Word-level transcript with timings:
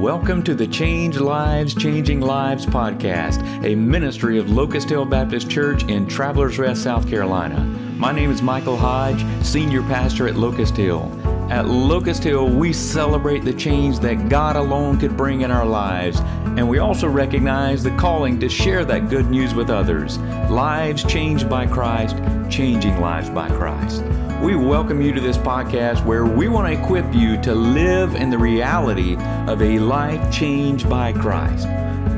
Welcome 0.00 0.42
to 0.44 0.54
the 0.54 0.66
Change 0.66 1.18
Lives, 1.18 1.74
Changing 1.74 2.22
Lives 2.22 2.64
podcast, 2.64 3.44
a 3.62 3.74
ministry 3.74 4.38
of 4.38 4.50
Locust 4.50 4.88
Hill 4.88 5.04
Baptist 5.04 5.50
Church 5.50 5.84
in 5.84 6.06
Travelers 6.06 6.58
Rest, 6.58 6.82
South 6.84 7.06
Carolina. 7.06 7.62
My 7.98 8.10
name 8.10 8.30
is 8.30 8.40
Michael 8.40 8.78
Hodge, 8.78 9.22
Senior 9.44 9.82
Pastor 9.82 10.26
at 10.26 10.36
Locust 10.36 10.74
Hill. 10.74 11.02
At 11.50 11.68
Locust 11.68 12.24
Hill, 12.24 12.48
we 12.48 12.72
celebrate 12.72 13.44
the 13.44 13.52
change 13.52 13.98
that 13.98 14.30
God 14.30 14.56
alone 14.56 14.98
could 14.98 15.18
bring 15.18 15.42
in 15.42 15.50
our 15.50 15.66
lives, 15.66 16.20
and 16.56 16.68
we 16.68 16.78
also 16.78 17.08
recognize 17.08 17.82
the 17.82 17.90
calling 17.96 18.40
to 18.40 18.48
share 18.48 18.84
that 18.84 19.08
good 19.08 19.26
news 19.26 19.54
with 19.54 19.70
others. 19.70 20.18
Lives 20.50 21.04
changed 21.04 21.48
by 21.48 21.66
Christ, 21.66 22.16
changing 22.50 23.00
lives 23.00 23.30
by 23.30 23.48
Christ. 23.48 24.02
We 24.42 24.56
welcome 24.56 25.00
you 25.00 25.12
to 25.12 25.20
this 25.20 25.36
podcast 25.36 26.04
where 26.04 26.24
we 26.24 26.48
want 26.48 26.66
to 26.66 26.82
equip 26.82 27.14
you 27.14 27.40
to 27.42 27.54
live 27.54 28.14
in 28.14 28.30
the 28.30 28.38
reality 28.38 29.16
of 29.46 29.62
a 29.62 29.78
life 29.78 30.32
changed 30.32 30.88
by 30.88 31.12
Christ. 31.12 31.68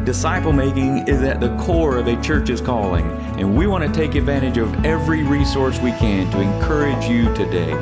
Disciple 0.05 0.53
making 0.53 1.07
is 1.09 1.23
at 1.23 1.41
the 1.41 1.57
core 1.59 1.99
of 1.99 2.07
a 2.07 2.21
church's 2.23 2.61
calling, 2.61 3.09
and 3.39 3.57
we 3.57 3.67
want 3.67 3.85
to 3.85 3.93
take 3.93 4.15
advantage 4.15 4.57
of 4.57 4.85
every 4.85 5.23
resource 5.23 5.79
we 5.81 5.91
can 5.93 6.31
to 6.31 6.41
encourage 6.41 7.05
you 7.05 7.25
today. 7.35 7.73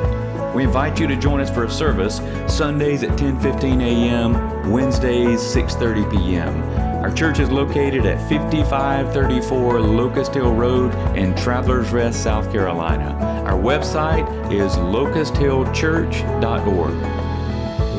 We 0.53 0.63
invite 0.63 0.99
you 0.99 1.07
to 1.07 1.15
join 1.15 1.39
us 1.39 1.49
for 1.49 1.63
a 1.63 1.69
service 1.69 2.17
Sundays 2.53 3.03
at 3.03 3.17
10:15 3.17 3.81
a.m., 3.81 4.69
Wednesdays 4.69 5.39
6:30 5.39 6.11
p.m. 6.11 6.61
Our 7.01 7.09
church 7.09 7.39
is 7.39 7.49
located 7.49 8.05
at 8.05 8.19
5534 8.29 9.79
Locust 9.79 10.33
Hill 10.33 10.53
Road 10.53 10.93
in 11.17 11.33
Travelers 11.35 11.91
Rest, 11.91 12.21
South 12.21 12.51
Carolina. 12.51 13.17
Our 13.45 13.57
website 13.57 14.27
is 14.51 14.73
locusthillchurch.org. 14.73 16.93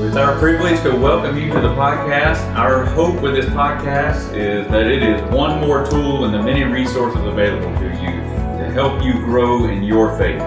It's 0.04 0.16
our 0.16 0.38
privilege 0.38 0.82
to 0.82 0.94
welcome 0.94 1.38
you 1.38 1.50
to 1.52 1.60
the 1.60 1.74
podcast. 1.74 2.38
Our 2.54 2.84
hope 2.84 3.22
with 3.22 3.34
this 3.34 3.46
podcast 3.46 4.36
is 4.36 4.68
that 4.68 4.86
it 4.88 5.02
is 5.02 5.22
one 5.30 5.58
more 5.60 5.86
tool 5.86 6.26
in 6.26 6.32
the 6.32 6.42
many 6.42 6.64
resources 6.64 7.24
available 7.24 7.72
to 7.78 7.86
you 7.86 8.10
to 8.58 8.70
help 8.74 9.02
you 9.02 9.14
grow 9.14 9.64
in 9.70 9.82
your 9.82 10.14
faith. 10.18 10.42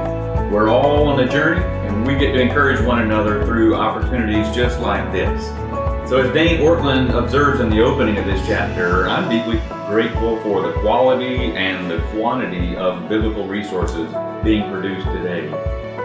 We're 0.52 0.70
all 0.70 1.08
on 1.08 1.20
a 1.22 1.28
journey, 1.28 1.64
we 2.06 2.16
get 2.16 2.34
to 2.34 2.40
encourage 2.40 2.80
one 2.86 3.02
another 3.02 3.44
through 3.46 3.76
opportunities 3.76 4.54
just 4.56 4.80
like 4.80 5.12
this. 5.12 5.44
So, 6.08 6.18
as 6.18 6.32
Dane 6.34 6.60
Ortlund 6.62 7.12
observes 7.16 7.62
in 7.62 7.70
the 7.72 7.82
opening 7.82 8.18
of 8.18 8.26
this 8.26 8.46
chapter, 8.46 9.08
I'm 9.08 9.28
deeply 9.28 9.60
grateful 9.88 10.40
for 10.42 10.62
the 10.62 10.74
quality 10.82 11.54
and 11.56 11.90
the 11.90 12.00
quantity 12.12 12.76
of 12.76 13.10
biblical 13.10 13.48
resources 13.48 14.14
being 14.44 14.70
produced 14.72 15.08
today. 15.08 15.48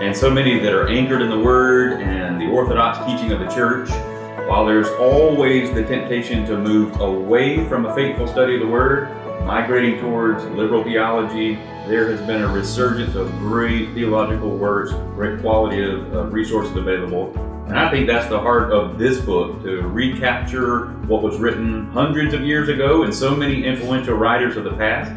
And 0.01 0.17
so 0.17 0.31
many 0.31 0.59
that 0.59 0.73
are 0.73 0.89
anchored 0.89 1.21
in 1.21 1.29
the 1.29 1.39
Word 1.39 2.01
and 2.01 2.41
the 2.41 2.47
orthodox 2.47 3.05
teaching 3.05 3.33
of 3.33 3.41
the 3.41 3.49
church. 3.49 3.91
While 4.49 4.65
there's 4.65 4.89
always 4.99 5.71
the 5.75 5.85
temptation 5.85 6.47
to 6.47 6.57
move 6.57 6.99
away 7.01 7.69
from 7.69 7.85
a 7.85 7.95
faithful 7.95 8.27
study 8.27 8.55
of 8.55 8.61
the 8.61 8.69
Word, 8.69 9.09
migrating 9.51 9.99
towards 9.99 10.45
liberal 10.45 10.85
theology, 10.85 11.57
there 11.89 12.09
has 12.09 12.21
been 12.21 12.43
a 12.43 12.47
resurgence 12.47 13.17
of 13.17 13.29
great 13.39 13.93
theological 13.95 14.57
works, 14.57 14.93
great 15.17 15.41
quality 15.41 15.83
of, 15.83 16.13
of 16.15 16.33
resources 16.33 16.77
available 16.77 17.35
and 17.67 17.79
I 17.79 17.89
think 17.89 18.09
that's 18.09 18.29
the 18.29 18.39
heart 18.41 18.73
of 18.73 18.99
this 18.99 19.21
book 19.21 19.63
to 19.63 19.83
recapture 19.83 20.87
what 21.07 21.23
was 21.23 21.39
written 21.39 21.89
hundreds 21.93 22.35
of 22.35 22.43
years 22.43 22.69
ago 22.69 23.05
and 23.05 23.15
so 23.15 23.35
many 23.37 23.65
influential 23.65 24.17
writers 24.17 24.57
of 24.57 24.65
the 24.65 24.73
past. 24.73 25.13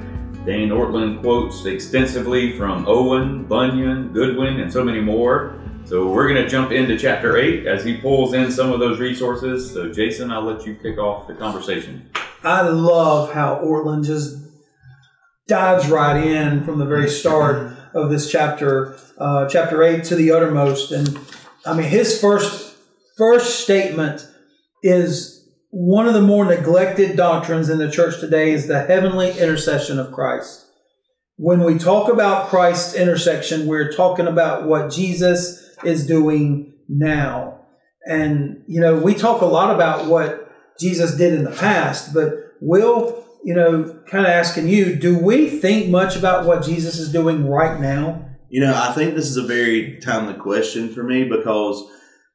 Dane 0.46 0.70
Ortlund 0.70 1.22
quotes 1.22 1.66
extensively 1.66 2.56
from 2.56 2.86
Owen, 2.88 3.46
Bunyan, 3.46 4.14
Goodwin, 4.14 4.60
and 4.60 4.72
so 4.72 4.84
many 4.84 5.00
more. 5.00 5.60
So 5.86 6.12
we're 6.12 6.28
going 6.28 6.44
to 6.44 6.48
jump 6.48 6.72
into 6.72 6.96
chapter 6.96 7.38
8 7.38 7.66
as 7.66 7.84
he 7.84 7.98
pulls 7.98 8.34
in 8.34 8.52
some 8.52 8.72
of 8.72 8.80
those 8.80 9.00
resources. 9.00 9.72
So, 9.74 9.92
Jason, 9.92 10.32
I'll 10.32 10.44
let 10.44 10.64
you 10.64 10.76
kick 10.76 11.00
off 11.00 11.28
the 11.28 11.34
conversation. 11.34 12.08
I 12.44 12.62
love 12.64 13.34
how 13.34 13.56
Ortlund 13.64 14.06
just 14.06 14.38
dives 15.48 15.88
right 15.88 16.22
in 16.22 16.64
from 16.66 16.78
the 16.78 16.86
very 16.86 17.10
start 17.10 17.72
of 17.94 18.10
this 18.10 18.30
chapter, 18.30 18.98
uh, 19.18 19.48
chapter 19.48 19.82
8 19.82 20.04
to 20.06 20.16
the 20.16 20.32
uttermost. 20.32 20.92
And 20.92 21.18
I 21.66 21.74
mean, 21.74 21.88
his 21.88 22.20
first 22.20 22.76
first 23.18 23.62
statement 23.62 24.28
is 24.82 25.48
one 25.70 26.08
of 26.08 26.14
the 26.14 26.22
more 26.22 26.46
neglected 26.46 27.16
doctrines 27.16 27.70
in 27.70 27.78
the 27.78 27.90
church 27.90 28.20
today 28.20 28.52
is 28.52 28.68
the 28.68 28.84
heavenly 28.84 29.32
intercession 29.40 29.98
of 29.98 30.12
Christ. 30.12 30.66
When 31.38 31.64
we 31.64 31.78
talk 31.78 32.12
about 32.12 32.50
Christ's 32.50 32.94
intercession, 32.94 33.68
we're 33.68 33.92
talking 33.92 34.28
about 34.28 34.68
what 34.68 34.92
Jesus 34.92 35.64
is 35.84 36.06
doing 36.06 36.74
now. 36.90 37.62
And, 38.06 38.64
you 38.68 38.82
know, 38.82 38.98
we 38.98 39.16
talk 39.16 39.42
a 39.42 39.46
lot 39.46 39.74
about 39.74 40.08
what 40.08 40.43
Jesus 40.80 41.16
did 41.16 41.34
in 41.34 41.44
the 41.44 41.52
past, 41.52 42.14
but 42.14 42.54
Will, 42.62 43.26
you 43.44 43.54
know, 43.54 44.00
kind 44.08 44.26
of 44.26 44.32
asking 44.32 44.70
you, 44.70 44.96
do 44.96 45.18
we 45.18 45.50
think 45.50 45.90
much 45.90 46.16
about 46.16 46.46
what 46.46 46.64
Jesus 46.64 46.98
is 46.98 47.12
doing 47.12 47.48
right 47.48 47.80
now? 47.80 48.26
You 48.50 48.62
know, 48.62 48.74
I 48.74 48.94
think 48.94 49.16
this 49.16 49.30
is 49.30 49.38
a 49.38 49.46
very 49.46 50.00
timely 50.00 50.36
question 50.36 50.94
for 50.94 51.04
me 51.04 51.26
because 51.26 51.84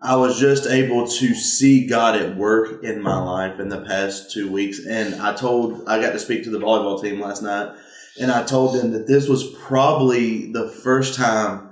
I 0.00 0.16
was 0.16 0.38
just 0.38 0.66
able 0.66 1.06
to 1.06 1.34
see 1.34 1.86
God 1.86 2.16
at 2.16 2.36
work 2.36 2.84
in 2.84 3.02
my 3.02 3.18
life 3.18 3.58
in 3.58 3.68
the 3.68 3.80
past 3.80 4.32
two 4.32 4.50
weeks. 4.50 4.84
And 4.86 5.14
I 5.16 5.34
told, 5.34 5.88
I 5.88 6.00
got 6.00 6.12
to 6.12 6.18
speak 6.18 6.44
to 6.44 6.50
the 6.50 6.58
volleyball 6.58 7.00
team 7.00 7.20
last 7.20 7.42
night, 7.42 7.74
and 8.20 8.30
I 8.30 8.42
told 8.42 8.74
them 8.74 8.92
that 8.92 9.06
this 9.06 9.28
was 9.28 9.54
probably 9.54 10.52
the 10.52 10.68
first 10.68 11.14
time 11.14 11.68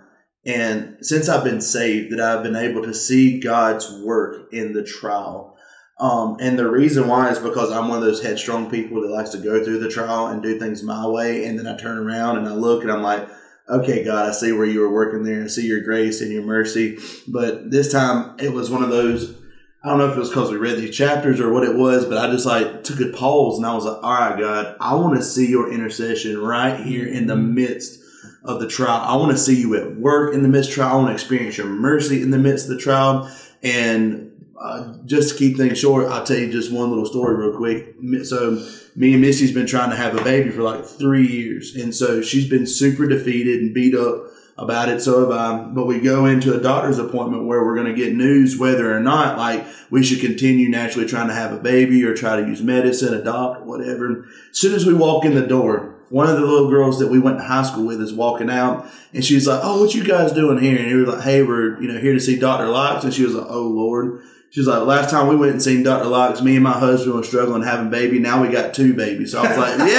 and 0.47 0.97
since 1.01 1.29
I've 1.29 1.43
been 1.43 1.61
saved 1.61 2.13
that 2.13 2.21
I've 2.21 2.45
been 2.45 2.55
able 2.55 2.83
to 2.85 2.95
see 2.95 3.41
God's 3.41 3.91
work 4.05 4.53
in 4.53 4.73
the 4.73 4.85
trial. 4.85 5.56
Um, 5.99 6.37
and 6.41 6.59
the 6.59 6.71
reason 6.71 7.09
why 7.09 7.31
is 7.31 7.39
because 7.39 7.73
I'm 7.73 7.89
one 7.89 7.99
of 7.99 8.05
those 8.05 8.23
headstrong 8.23 8.71
people 8.71 9.01
that 9.01 9.09
likes 9.09 9.31
to 9.31 9.39
go 9.39 9.65
through 9.65 9.79
the 9.79 9.89
trial 9.89 10.27
and 10.27 10.43
do 10.43 10.59
things 10.59 10.83
my 10.83 11.07
way. 11.07 11.47
And 11.47 11.59
then 11.59 11.67
I 11.67 11.77
turn 11.77 11.99
around 11.99 12.37
and 12.37 12.47
I 12.47 12.53
look 12.53 12.83
and 12.83 12.93
I'm 12.93 13.03
like, 13.03 13.27
okay, 13.69 14.05
God, 14.05 14.29
I 14.29 14.33
see 14.33 14.53
where 14.53 14.67
you 14.67 14.81
were 14.81 14.93
working 14.93 15.23
there. 15.23 15.45
I 15.45 15.47
see 15.47 15.67
your 15.67 15.81
grace 15.81 16.21
and 16.21 16.31
your 16.31 16.43
mercy. 16.43 16.99
But 17.27 17.71
this 17.71 17.91
time 17.91 18.37
it 18.39 18.53
was 18.53 18.71
one 18.71 18.83
of 18.83 18.91
those, 18.91 19.35
I 19.83 19.89
don't 19.89 19.99
know 19.99 20.11
if 20.11 20.17
it 20.17 20.21
was 20.21 20.29
because 20.29 20.51
we 20.51 20.59
read 20.59 20.79
these 20.79 20.95
chapters 20.95 21.41
or 21.41 21.51
what 21.51 21.65
it 21.65 21.75
was, 21.75 22.05
but 22.05 22.19
I 22.19 22.31
just 22.31 22.47
like 22.47 22.85
took 22.85 23.01
a 23.01 23.17
pause 23.17 23.57
and 23.57 23.67
I 23.67 23.75
was 23.75 23.87
like, 23.87 24.03
all 24.03 24.13
right, 24.13 24.39
God, 24.39 24.77
I 24.79 24.95
want 24.95 25.17
to 25.17 25.23
see 25.23 25.49
your 25.49 25.73
intercession 25.73 26.39
right 26.39 26.79
here 26.79 27.07
in 27.07 27.27
the 27.27 27.37
midst 27.37 28.03
of 28.45 28.61
the 28.61 28.69
trial. 28.69 29.01
I 29.03 29.17
want 29.17 29.33
to 29.33 29.39
see 29.39 29.59
you 29.59 29.75
at 29.77 29.97
work 29.97 30.35
in 30.35 30.43
the 30.43 30.49
midst 30.49 30.71
of 30.71 30.77
trial. 30.77 30.93
I 30.93 30.97
want 30.97 31.09
to 31.09 31.15
experience 31.15 31.57
your 31.57 31.69
mercy 31.69 32.23
in 32.23 32.31
the 32.31 32.39
midst 32.39 32.69
of 32.69 32.77
the 32.77 32.83
trial. 32.83 33.33
And 33.63 34.27
uh, 34.59 34.95
just 35.05 35.31
to 35.31 35.39
keep 35.39 35.57
things 35.57 35.79
short, 35.79 36.07
I'll 36.07 36.25
tell 36.25 36.39
you 36.39 36.51
just 36.51 36.73
one 36.73 36.89
little 36.89 37.07
story 37.07 37.35
real 37.37 37.57
quick. 37.57 37.95
So, 38.25 38.65
me 38.95 39.13
and 39.13 39.21
Missy's 39.21 39.53
been 39.53 39.67
trying 39.67 39.91
to 39.91 39.97
have 39.97 40.17
a 40.19 40.25
baby 40.25 40.51
for 40.51 40.63
like 40.63 40.85
three 40.85 41.27
years, 41.27 41.77
and 41.77 41.95
so 41.95 42.23
she's 42.23 42.49
been 42.49 42.67
super 42.67 43.07
defeated 43.07 43.61
and 43.61 43.75
beat 43.75 43.95
up 43.95 44.27
about 44.59 44.89
it. 44.89 45.01
So. 45.01 45.27
But 45.75 45.87
we 45.87 46.01
go 46.01 46.27
into 46.27 46.55
a 46.57 46.61
doctor's 46.61 46.99
appointment 46.99 47.45
where 47.45 47.65
we're 47.65 47.75
going 47.75 47.89
to 47.89 47.95
get 47.95 48.15
news 48.15 48.57
whether 48.57 48.97
or 48.97 49.01
not 49.01 49.37
like 49.37 49.67
we 49.91 50.03
should 50.03 50.21
continue 50.21 50.69
naturally 50.69 51.07
trying 51.07 51.29
to 51.29 51.35
have 51.35 51.53
a 51.53 51.59
baby 51.59 52.03
or 52.05 52.15
try 52.15 52.41
to 52.41 52.47
use 52.47 52.63
medicine, 52.63 53.15
adopt, 53.15 53.63
whatever. 53.63 54.27
As 54.51 54.59
soon 54.59 54.75
as 54.75 54.87
we 54.87 54.95
walk 54.95 55.25
in 55.25 55.35
the 55.35 55.47
door, 55.47 55.95
one 56.09 56.29
of 56.29 56.37
the 56.37 56.47
little 56.47 56.71
girls 56.71 56.99
that 57.01 57.09
we 57.09 57.19
went 57.19 57.39
to 57.39 57.45
high 57.45 57.65
school 57.65 57.85
with 57.87 58.01
is 58.01 58.15
walking 58.15 58.51
out 58.51 58.87
and 59.13 59.25
she's 59.25 59.47
like, 59.47 59.61
Oh, 59.63 59.83
what 59.83 59.95
you 59.95 60.05
guys 60.05 60.33
doing 60.33 60.59
here? 60.59 60.79
And 60.79 60.87
we 60.87 61.05
were 61.05 61.13
like, 61.13 61.25
Hey, 61.25 61.43
we're, 61.43 61.81
you 61.81 61.93
know, 61.93 61.99
here 62.01 62.13
to 62.13 62.21
see 62.21 62.39
Dr. 62.39 62.69
Locks. 62.69 63.05
And 63.05 63.13
she 63.13 63.25
was 63.25 63.35
like, 63.35 63.47
Oh 63.49 63.67
Lord. 63.67 64.23
She's 64.51 64.67
like, 64.67 64.87
last 64.87 65.11
time 65.11 65.29
we 65.29 65.37
went 65.37 65.53
and 65.53 65.63
seen 65.63 65.83
Dr. 65.83 66.07
Locks, 66.07 66.41
me 66.41 66.55
and 66.55 66.65
my 66.65 66.73
husband 66.73 67.15
were 67.15 67.23
struggling 67.23 67.63
having 67.63 67.91
baby. 67.91 68.19
Now 68.19 68.41
we 68.41 68.49
got 68.49 68.73
two 68.73 68.95
babies. 68.95 69.33
So 69.33 69.43
I 69.43 69.49
was 69.49 69.59
like, 69.59 69.79
yeah. 69.79 69.97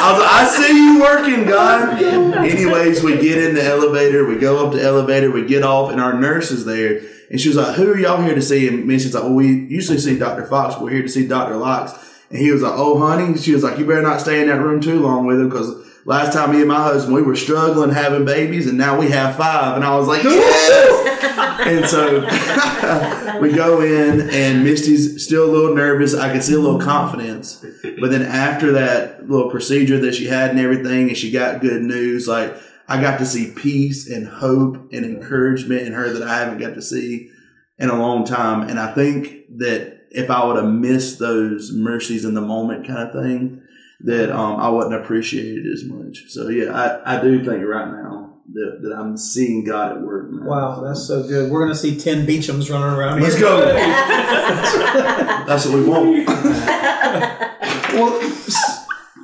I 0.00 0.12
was 0.12 0.20
like, 0.20 0.30
I 0.30 0.48
see 0.48 0.84
you 0.84 1.00
working, 1.00 1.44
God. 1.44 2.02
Anyways, 2.02 3.02
we 3.02 3.20
get 3.20 3.36
in 3.38 3.54
the 3.54 3.62
elevator. 3.62 4.26
We 4.26 4.36
go 4.38 4.66
up 4.66 4.72
the 4.72 4.82
elevator. 4.82 5.30
We 5.30 5.46
get 5.46 5.64
off, 5.64 5.90
and 5.92 6.00
our 6.00 6.14
nurse 6.14 6.50
is 6.50 6.64
there. 6.64 7.02
And 7.30 7.38
she 7.38 7.48
was 7.48 7.58
like, 7.58 7.76
who 7.76 7.92
are 7.92 7.98
y'all 7.98 8.22
here 8.22 8.34
to 8.34 8.40
see? 8.40 8.68
And 8.68 8.86
Missy's 8.86 9.12
like, 9.14 9.24
well, 9.24 9.34
we 9.34 9.48
usually 9.48 9.98
see 9.98 10.18
Dr. 10.18 10.46
Fox. 10.46 10.80
We're 10.80 10.90
here 10.90 11.02
to 11.02 11.08
see 11.08 11.28
Dr. 11.28 11.56
Locks. 11.56 11.92
And 12.30 12.38
he 12.38 12.50
was 12.50 12.62
like, 12.62 12.74
oh, 12.74 12.98
honey. 12.98 13.36
She 13.36 13.52
was 13.52 13.62
like, 13.62 13.78
you 13.78 13.86
better 13.86 14.00
not 14.00 14.20
stay 14.20 14.40
in 14.40 14.48
that 14.48 14.62
room 14.62 14.80
too 14.80 15.00
long 15.00 15.26
with 15.26 15.40
him 15.40 15.50
because 15.50 15.86
last 16.08 16.32
time 16.32 16.52
me 16.52 16.60
and 16.60 16.68
my 16.68 16.82
husband, 16.82 17.14
we 17.14 17.20
were 17.20 17.36
struggling 17.36 17.90
having 17.90 18.24
babies, 18.24 18.66
and 18.66 18.78
now 18.78 18.98
we 18.98 19.10
have 19.10 19.36
five. 19.36 19.76
And 19.76 19.84
I 19.84 19.94
was 19.94 20.08
like, 20.08 20.24
yes! 20.24 21.60
and 21.66 21.86
so 21.86 23.40
we 23.42 23.52
go 23.52 23.82
in, 23.82 24.30
and 24.30 24.64
Misty's 24.64 25.22
still 25.22 25.44
a 25.44 25.52
little 25.52 25.76
nervous. 25.76 26.14
I 26.14 26.32
can 26.32 26.40
see 26.40 26.54
a 26.54 26.58
little 26.58 26.80
confidence. 26.80 27.62
But 28.00 28.10
then 28.10 28.22
after 28.22 28.72
that 28.72 29.28
little 29.28 29.50
procedure 29.50 29.98
that 30.00 30.14
she 30.14 30.24
had 30.24 30.48
and 30.50 30.58
everything, 30.58 31.08
and 31.08 31.16
she 31.16 31.30
got 31.30 31.60
good 31.60 31.82
news, 31.82 32.26
like, 32.26 32.56
I 32.88 33.02
got 33.02 33.18
to 33.18 33.26
see 33.26 33.52
peace 33.54 34.08
and 34.08 34.26
hope 34.26 34.76
and 34.90 35.04
encouragement 35.04 35.82
in 35.82 35.92
her 35.92 36.10
that 36.10 36.26
I 36.26 36.38
haven't 36.38 36.58
got 36.58 36.74
to 36.74 36.82
see 36.82 37.30
in 37.78 37.90
a 37.90 37.98
long 37.98 38.24
time. 38.24 38.66
And 38.66 38.80
I 38.80 38.94
think 38.94 39.58
that 39.58 40.06
if 40.10 40.30
I 40.30 40.42
would 40.46 40.56
have 40.56 40.72
missed 40.72 41.18
those 41.18 41.70
mercies 41.70 42.24
in 42.24 42.32
the 42.32 42.40
moment 42.40 42.86
kind 42.86 43.06
of 43.06 43.12
thing, 43.12 43.62
that 44.00 44.30
um, 44.34 44.56
I 44.60 44.68
wasn't 44.68 44.94
appreciated 45.02 45.66
as 45.66 45.84
much. 45.84 46.24
So 46.28 46.48
yeah, 46.48 46.72
I, 46.72 47.18
I 47.18 47.20
do 47.22 47.44
think 47.44 47.64
right 47.64 47.88
now 47.90 48.34
that, 48.52 48.78
that 48.82 48.92
I'm 48.96 49.16
seeing 49.16 49.64
God 49.64 49.92
at 49.96 50.00
work. 50.02 50.30
Now. 50.30 50.46
Wow, 50.46 50.80
that's 50.82 51.04
so 51.06 51.22
good. 51.26 51.50
We're 51.50 51.60
going 51.60 51.72
to 51.72 51.78
see 51.78 51.98
10 51.98 52.26
Beechams 52.26 52.70
running 52.70 52.96
around. 52.96 53.20
Let's 53.20 53.34
here. 53.34 53.44
go. 53.46 53.60
That's 55.46 55.66
what 55.66 55.74
we 55.74 55.84
want. 55.84 56.28
Well, 57.90 58.20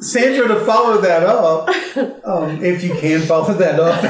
Sandra, 0.00 0.48
to 0.48 0.64
follow 0.64 1.00
that 1.02 1.22
up, 1.22 1.68
um, 2.26 2.64
if 2.64 2.82
you 2.82 2.94
can 2.94 3.20
follow 3.20 3.52
that 3.54 3.78
up, 3.78 4.00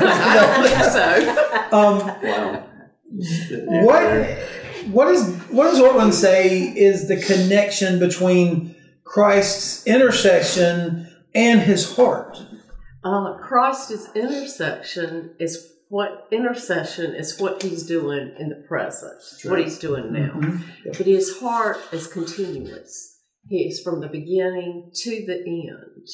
so. 1.70 1.76
um, 1.76 2.64
Wow. 3.10 3.84
what 3.84 4.38
what 4.90 5.08
is 5.08 5.28
what 5.50 5.64
does 5.70 5.78
Ortlund 5.80 6.12
say 6.12 6.58
is 6.60 7.06
the 7.08 7.16
connection 7.16 7.98
between 7.98 8.73
Christ's 9.04 9.86
intercession 9.86 11.08
and 11.34 11.60
his 11.60 11.96
heart? 11.96 12.42
Uh, 13.04 13.36
Christ's 13.36 14.08
intersection 14.14 15.34
is 15.38 15.70
what 15.88 16.26
intercession 16.32 17.14
is 17.14 17.38
what 17.38 17.62
he's 17.62 17.84
doing 17.86 18.34
in 18.38 18.48
the 18.48 18.64
present, 18.66 19.20
what 19.44 19.60
he's 19.60 19.78
doing 19.78 20.12
now. 20.12 20.32
Mhm. 20.34 20.62
But 20.86 21.06
his 21.06 21.38
heart 21.38 21.76
is 21.92 22.06
continuous. 22.06 23.20
He 23.46 23.68
is 23.68 23.82
from 23.82 24.00
the 24.00 24.08
beginning 24.08 24.90
to 24.94 25.10
the 25.26 25.36
end. 25.44 26.08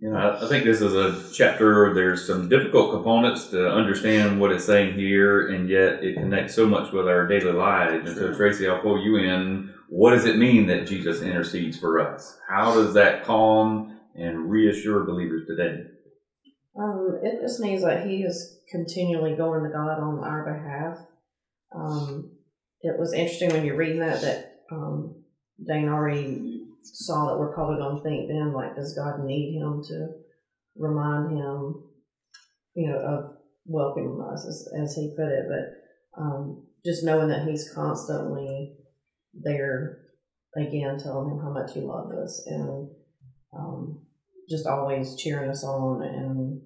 You 0.00 0.10
know, 0.10 0.16
I, 0.16 0.44
I 0.44 0.48
think 0.48 0.64
this 0.64 0.80
is 0.80 0.94
a 0.94 1.32
chapter. 1.34 1.92
There's 1.92 2.26
some 2.26 2.48
difficult 2.48 2.92
components 2.92 3.48
to 3.48 3.68
understand 3.68 4.40
what 4.40 4.52
it's 4.52 4.64
saying 4.64 4.94
here, 4.94 5.48
and 5.48 5.68
yet 5.68 6.02
it 6.02 6.14
connects 6.14 6.54
so 6.54 6.66
much 6.66 6.92
with 6.92 7.06
our 7.06 7.26
daily 7.26 7.52
lives. 7.52 8.08
And 8.08 8.16
so, 8.16 8.34
Tracy, 8.34 8.66
I'll 8.66 8.80
pull 8.80 9.02
you 9.04 9.16
in. 9.16 9.74
What 9.88 10.10
does 10.10 10.26
it 10.26 10.36
mean 10.36 10.66
that 10.66 10.86
Jesus 10.86 11.22
intercedes 11.22 11.78
for 11.78 11.98
us? 12.00 12.38
How 12.48 12.74
does 12.74 12.94
that 12.94 13.24
calm 13.24 13.98
and 14.14 14.50
reassure 14.50 15.04
believers 15.04 15.46
today? 15.46 15.82
Um, 16.78 17.18
it 17.22 17.40
just 17.40 17.60
means 17.60 17.82
that 17.82 18.06
he 18.06 18.22
is 18.22 18.60
continually 18.70 19.34
going 19.34 19.64
to 19.64 19.70
God 19.70 19.98
on 19.98 20.22
our 20.22 20.44
behalf. 20.44 20.98
Um, 21.74 22.32
it 22.82 22.98
was 22.98 23.12
interesting 23.12 23.50
when 23.50 23.64
you're 23.64 23.76
reading 23.76 24.00
that 24.00 24.20
that 24.20 24.60
um, 24.70 25.24
Dane 25.66 25.88
already 25.88 26.66
saw 26.82 27.26
that 27.26 27.38
we're 27.38 27.54
probably 27.54 27.76
going 27.76 27.96
to 27.96 28.02
think 28.02 28.28
then, 28.28 28.52
like, 28.52 28.76
does 28.76 28.94
God 28.94 29.24
need 29.24 29.58
him 29.58 29.82
to 29.88 30.08
remind 30.76 31.30
him, 31.32 31.82
you 32.74 32.88
know, 32.88 32.98
of 32.98 33.36
welcoming 33.64 34.24
us, 34.32 34.46
as, 34.46 34.68
as 34.82 34.94
he 34.94 35.14
put 35.16 35.28
it. 35.28 35.44
But 35.48 36.22
um, 36.22 36.66
just 36.84 37.04
knowing 37.04 37.28
that 37.28 37.46
he's 37.48 37.72
constantly 37.74 38.76
there, 39.34 39.98
again, 40.56 40.98
telling 40.98 41.30
him 41.30 41.38
how 41.38 41.50
much 41.50 41.72
he 41.74 41.80
loves 41.80 42.14
us 42.14 42.44
and 42.46 42.90
um, 43.56 44.00
just 44.48 44.66
always 44.66 45.16
cheering 45.16 45.50
us 45.50 45.64
on 45.64 46.02
and 46.02 46.62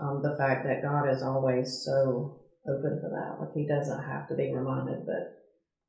um, 0.00 0.22
the 0.22 0.36
fact 0.36 0.64
that 0.64 0.82
God 0.82 1.08
is 1.10 1.22
always 1.22 1.82
so 1.84 2.40
open 2.66 3.00
for 3.00 3.10
that. 3.10 3.40
Like 3.40 3.54
He 3.54 3.66
doesn't 3.66 4.04
have 4.04 4.28
to 4.28 4.34
be 4.34 4.52
reminded, 4.52 5.06
but 5.06 5.40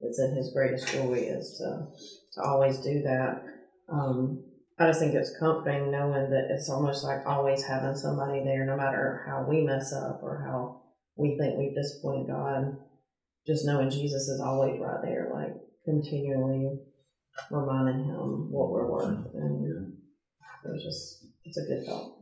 it's 0.01 0.19
in 0.19 0.35
His 0.35 0.51
greatest 0.53 0.87
joy 0.87 1.13
is 1.13 1.57
to 1.59 1.87
to 2.35 2.47
always 2.47 2.77
do 2.79 3.01
that. 3.03 3.43
Um, 3.91 4.43
I 4.77 4.87
just 4.87 4.99
think 4.99 5.13
it's 5.13 5.37
comforting 5.39 5.91
knowing 5.91 6.29
that 6.31 6.47
it's 6.49 6.69
almost 6.69 7.03
like 7.03 7.25
always 7.25 7.63
having 7.63 7.95
somebody 7.95 8.43
there, 8.43 8.65
no 8.65 8.75
matter 8.75 9.23
how 9.27 9.45
we 9.47 9.61
mess 9.61 9.93
up 9.93 10.19
or 10.21 10.43
how 10.45 10.81
we 11.15 11.37
think 11.37 11.57
we've 11.57 11.75
disappointed 11.75 12.27
God. 12.27 12.77
Just 13.47 13.65
knowing 13.65 13.89
Jesus 13.89 14.27
is 14.27 14.41
always 14.41 14.79
right 14.81 15.01
there, 15.03 15.29
like 15.33 15.53
continually 15.85 16.79
reminding 17.49 18.05
Him 18.05 18.51
what 18.51 18.71
we're 18.71 18.91
worth, 18.91 19.33
and 19.33 19.93
it's 20.65 20.83
just 20.83 21.25
it's 21.43 21.57
a 21.57 21.61
good 21.61 21.85
thought. 21.85 22.17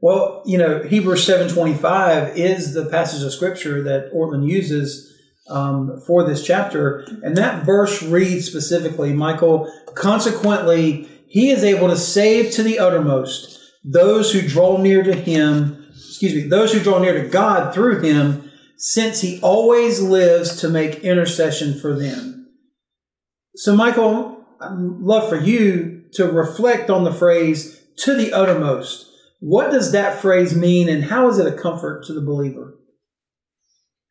Well, 0.00 0.42
you 0.46 0.58
know, 0.58 0.82
Hebrews 0.82 1.24
seven 1.24 1.48
twenty 1.48 1.74
five 1.74 2.36
is 2.36 2.74
the 2.74 2.86
passage 2.86 3.22
of 3.22 3.32
scripture 3.32 3.82
that 3.82 4.12
Ortlund 4.12 4.48
uses 4.48 5.12
um, 5.48 6.00
for 6.06 6.24
this 6.24 6.44
chapter, 6.44 7.06
and 7.22 7.36
that 7.36 7.64
verse 7.64 8.02
reads 8.02 8.46
specifically, 8.46 9.12
Michael. 9.12 9.72
Consequently, 9.94 11.08
he 11.28 11.50
is 11.50 11.64
able 11.64 11.88
to 11.88 11.96
save 11.96 12.52
to 12.52 12.62
the 12.62 12.78
uttermost 12.78 13.58
those 13.84 14.32
who 14.32 14.46
draw 14.46 14.76
near 14.76 15.02
to 15.02 15.14
him. 15.14 15.86
Excuse 15.90 16.34
me, 16.34 16.48
those 16.48 16.72
who 16.72 16.80
draw 16.80 16.98
near 16.98 17.22
to 17.22 17.28
God 17.28 17.74
through 17.74 18.00
him, 18.00 18.45
since 18.76 19.20
he 19.20 19.40
always 19.40 20.00
lives 20.00 20.60
to 20.60 20.68
make 20.68 20.96
intercession 20.96 21.78
for 21.78 21.98
them. 21.98 22.48
So, 23.56 23.74
Michael, 23.74 24.44
I'd 24.60 24.76
love 24.78 25.28
for 25.28 25.36
you 25.36 26.04
to 26.14 26.30
reflect 26.30 26.90
on 26.90 27.04
the 27.04 27.12
phrase 27.12 27.82
"to 27.98 28.14
the 28.14 28.32
uttermost." 28.32 29.10
What 29.40 29.70
does 29.70 29.92
that 29.92 30.20
phrase 30.20 30.56
mean, 30.56 30.88
and 30.88 31.04
how 31.04 31.28
is 31.28 31.38
it 31.38 31.46
a 31.46 31.56
comfort 31.56 32.04
to 32.06 32.14
the 32.14 32.22
believer? 32.22 32.74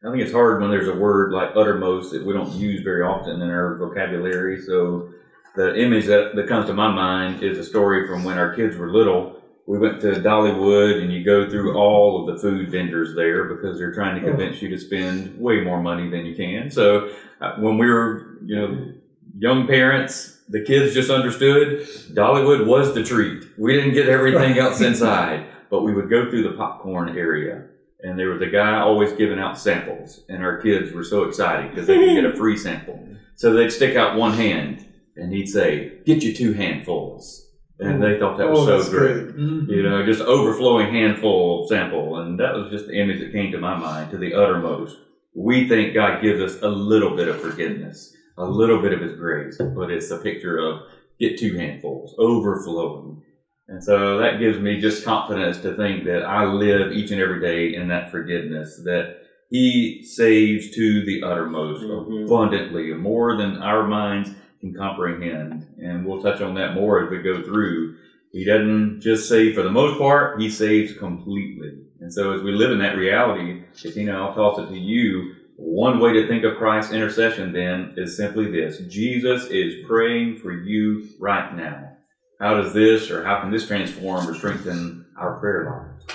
I 0.05 0.11
think 0.11 0.21
it's 0.21 0.31
hard 0.31 0.61
when 0.61 0.69
there's 0.69 0.87
a 0.87 0.95
word 0.95 1.33
like 1.33 1.55
uttermost 1.55 2.11
that 2.11 2.25
we 2.25 2.33
don't 2.33 2.53
use 2.53 2.83
very 2.83 3.01
often 3.01 3.41
in 3.41 3.49
our 3.49 3.77
vocabulary. 3.77 4.61
So 4.61 5.09
the 5.55 5.75
image 5.75 6.05
that, 6.05 6.35
that 6.35 6.47
comes 6.47 6.67
to 6.67 6.73
my 6.73 6.93
mind 6.93 7.41
is 7.41 7.57
a 7.57 7.63
story 7.63 8.07
from 8.07 8.23
when 8.23 8.37
our 8.37 8.55
kids 8.55 8.77
were 8.77 8.91
little. 8.91 9.34
We 9.67 9.79
went 9.79 10.01
to 10.01 10.13
Dollywood 10.13 11.01
and 11.01 11.11
you 11.11 11.23
go 11.23 11.49
through 11.49 11.75
all 11.75 12.21
of 12.21 12.35
the 12.35 12.41
food 12.41 12.69
vendors 12.69 13.15
there 13.15 13.45
because 13.45 13.79
they're 13.79 13.93
trying 13.93 14.21
to 14.21 14.27
convince 14.27 14.61
you 14.61 14.69
to 14.69 14.77
spend 14.77 15.39
way 15.39 15.61
more 15.61 15.81
money 15.81 16.09
than 16.09 16.25
you 16.25 16.35
can. 16.35 16.69
So 16.69 17.11
uh, 17.41 17.55
when 17.55 17.77
we 17.77 17.87
were, 17.87 18.37
you 18.45 18.55
know, 18.55 18.93
young 19.37 19.65
parents, 19.65 20.39
the 20.49 20.61
kids 20.63 20.93
just 20.93 21.09
understood 21.09 21.87
Dollywood 22.13 22.67
was 22.67 22.93
the 22.93 23.03
treat. 23.03 23.43
We 23.57 23.73
didn't 23.73 23.93
get 23.93 24.07
everything 24.07 24.59
else 24.59 24.81
inside, 24.81 25.47
but 25.71 25.81
we 25.81 25.93
would 25.93 26.09
go 26.09 26.29
through 26.29 26.43
the 26.43 26.55
popcorn 26.55 27.17
area 27.17 27.63
and 28.05 28.19
there 28.19 28.29
was 28.29 28.41
a 28.41 28.47
guy 28.47 28.79
always 28.79 29.13
giving 29.13 29.39
out 29.39 29.57
samples, 29.57 30.23
and 30.29 30.43
our 30.43 30.61
kids 30.61 30.93
were 30.93 31.03
so 31.03 31.23
excited 31.23 31.71
because 31.71 31.87
they 31.87 31.97
could 31.97 32.13
get 32.13 32.25
a 32.25 32.35
free 32.37 32.55
sample. 32.55 33.03
So 33.35 33.51
they'd 33.51 33.71
stick 33.71 33.95
out 33.95 34.15
one 34.15 34.33
hand, 34.33 34.85
and 35.15 35.33
he'd 35.33 35.47
say, 35.47 35.99
"Get 36.05 36.23
you 36.23 36.33
two 36.33 36.53
handfuls," 36.53 37.44
and 37.79 38.01
they 38.01 38.17
thought 38.17 38.37
that 38.37 38.49
was 38.49 38.67
Oh, 38.67 38.81
so 38.81 38.89
great. 38.91 39.13
good. 39.13 39.35
Mhm. 39.35 39.69
You 39.69 39.83
know, 39.83 40.05
just 40.05 40.21
overflowing 40.21 40.91
handful 40.93 41.67
sample, 41.67 42.17
and 42.17 42.39
that 42.39 42.53
was 42.55 42.69
just 42.71 42.87
the 42.87 42.95
image 42.95 43.19
that 43.19 43.31
came 43.31 43.51
to 43.51 43.57
my 43.57 43.75
mind 43.77 44.11
to 44.11 44.17
the 44.17 44.33
uttermost. 44.33 44.97
We 45.33 45.67
think 45.67 45.93
God 45.93 46.21
gives 46.21 46.39
us 46.41 46.61
a 46.61 46.69
little 46.69 47.15
bit 47.15 47.27
of 47.27 47.37
forgiveness, 47.41 48.15
a 48.37 48.45
little 48.45 48.81
bit 48.81 48.93
of 48.93 49.01
His 49.01 49.13
grace, 49.13 49.57
but 49.75 49.91
it's 49.91 50.09
a 50.11 50.17
picture 50.17 50.57
of 50.57 50.79
get 51.19 51.37
two 51.37 51.55
handfuls, 51.57 52.15
overflowing. 52.17 53.21
And 53.67 53.83
so 53.83 54.17
that 54.19 54.39
gives 54.39 54.59
me 54.59 54.79
just 54.79 55.03
confidence 55.03 55.59
to 55.61 55.73
think 55.73 56.05
that 56.05 56.23
I 56.23 56.45
live 56.45 56.91
each 56.93 57.11
and 57.11 57.19
every 57.19 57.39
day 57.41 57.73
in 57.75 57.87
that 57.89 58.11
forgiveness, 58.11 58.81
that 58.85 59.17
He 59.49 60.01
saves 60.03 60.71
to 60.75 61.05
the 61.05 61.21
uttermost, 61.23 61.83
Mhm. 61.83 62.25
abundantly, 62.25 62.93
more 62.93 63.35
than 63.37 63.57
our 63.57 63.87
minds 63.87 64.31
can 64.61 64.73
comprehend. 64.73 65.67
And 65.77 66.05
we'll 66.05 66.21
touch 66.21 66.41
on 66.41 66.55
that 66.55 66.73
more 66.73 67.03
as 67.03 67.09
we 67.09 67.21
go 67.21 67.43
through. 67.43 67.97
He 68.31 68.43
doesn't 68.43 69.01
just 69.01 69.29
save 69.29 69.55
for 69.55 69.63
the 69.63 69.71
most 69.71 69.97
part, 69.97 70.41
He 70.41 70.49
saves 70.49 70.97
completely. 70.97 71.83
And 72.01 72.13
so 72.13 72.33
as 72.33 72.43
we 72.43 72.51
live 72.51 72.71
in 72.71 72.79
that 72.79 72.97
reality, 72.97 73.63
Katina, 73.81 74.13
I'll 74.13 74.35
toss 74.35 74.59
it 74.59 74.67
to 74.67 74.77
you. 74.77 75.35
One 75.57 75.99
way 75.99 76.11
to 76.13 76.27
think 76.27 76.43
of 76.43 76.57
Christ's 76.57 76.91
intercession 76.91 77.53
then 77.53 77.93
is 77.95 78.17
simply 78.17 78.51
this 78.51 78.79
Jesus 78.89 79.45
is 79.45 79.85
praying 79.87 80.39
for 80.39 80.51
you 80.51 81.07
right 81.19 81.55
now. 81.55 81.93
How 82.41 82.61
does 82.61 82.73
this 82.73 83.09
or 83.09 83.23
how 83.23 83.39
can 83.39 83.51
this 83.51 83.67
transform 83.67 84.27
or 84.27 84.35
strengthen 84.35 85.05
our 85.17 85.39
prayer 85.39 85.65
lives? 85.65 86.05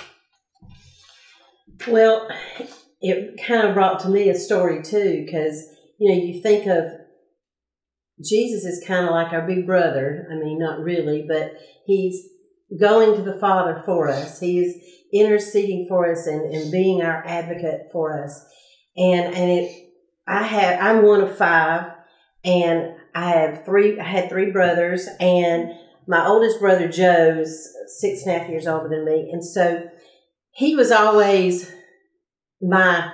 Well, 1.87 2.29
it 3.01 3.41
kind 3.43 3.67
of 3.67 3.73
brought 3.73 3.99
to 4.01 4.09
me 4.09 4.29
a 4.29 4.35
story 4.35 4.83
too, 4.83 5.23
because 5.25 5.65
you 5.97 6.09
know 6.09 6.23
you 6.23 6.41
think 6.41 6.67
of 6.67 7.00
Jesus 8.23 8.63
is 8.63 8.85
kind 8.85 9.05
of 9.05 9.11
like 9.11 9.33
our 9.33 9.45
big 9.45 9.65
brother. 9.65 10.27
I 10.31 10.35
mean, 10.35 10.59
not 10.59 10.79
really, 10.79 11.25
but 11.27 11.53
he's 11.85 12.27
going 12.79 13.15
to 13.15 13.21
the 13.21 13.39
Father 13.39 13.81
for 13.85 14.07
us. 14.09 14.39
He 14.39 14.59
is 14.59 14.75
interceding 15.13 15.87
for 15.87 16.11
us 16.11 16.27
and, 16.27 16.53
and 16.53 16.71
being 16.71 17.01
our 17.01 17.25
advocate 17.25 17.89
for 17.91 18.23
us. 18.23 18.45
And 18.97 19.33
and 19.33 19.51
it, 19.51 19.89
I 20.27 20.43
have 20.43 20.79
I'm 20.81 21.05
one 21.05 21.21
of 21.21 21.37
five, 21.37 21.91
and 22.43 22.95
I 23.15 23.29
have 23.31 23.65
three. 23.65 23.99
I 23.99 24.03
had 24.03 24.29
three 24.29 24.51
brothers, 24.51 25.07
and 25.19 25.71
my 26.07 26.25
oldest 26.25 26.59
brother 26.59 26.87
Joe's 26.87 27.67
six 27.99 28.23
and 28.23 28.35
a 28.35 28.39
half 28.39 28.49
years 28.49 28.67
older 28.67 28.89
than 28.89 29.05
me, 29.05 29.29
and 29.31 29.43
so 29.43 29.89
he 30.51 30.75
was 30.75 30.91
always 30.91 31.71
my 32.61 33.11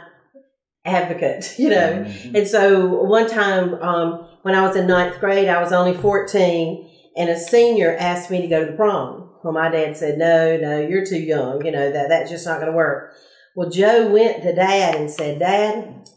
advocate, 0.84 1.56
you 1.60 1.70
know. 1.70 2.06
And 2.34 2.48
so 2.48 3.04
one 3.04 3.30
time 3.30 3.76
um, 3.76 4.28
when 4.48 4.56
I 4.56 4.66
was 4.66 4.78
in 4.78 4.88
ninth 4.88 5.20
grade, 5.20 5.50
I 5.50 5.62
was 5.62 5.74
only 5.74 5.94
14, 5.94 6.90
and 7.18 7.30
a 7.30 7.38
senior 7.38 7.98
asked 8.00 8.32
me 8.32 8.42
to 8.42 8.48
go 8.48 8.64
to 8.64 8.72
the 8.72 8.78
prom. 8.78 9.30
Well, 9.44 9.52
my 9.52 9.70
dad 9.70 9.98
said, 9.98 10.18
No, 10.18 10.56
no, 10.56 10.80
you're 10.80 11.06
too 11.06 11.20
young, 11.20 11.66
you 11.66 11.72
know, 11.74 11.92
that, 11.92 12.08
that's 12.08 12.30
just 12.30 12.46
not 12.46 12.62
going 12.62 12.72
to 12.72 12.78
work. 12.78 13.14
Well, 13.58 13.70
Joe 13.70 14.08
went 14.08 14.44
to 14.44 14.56
dad 14.56 14.96
and 14.96 15.12
said, 15.12 15.40
Dad, 15.40 16.10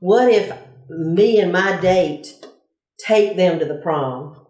what 0.00 0.32
if 0.32 0.50
me 0.88 1.38
and 1.38 1.52
my 1.52 1.78
date 1.78 2.46
take 3.06 3.36
them 3.36 3.58
to 3.58 3.66
the 3.66 3.82
prom 3.82 4.46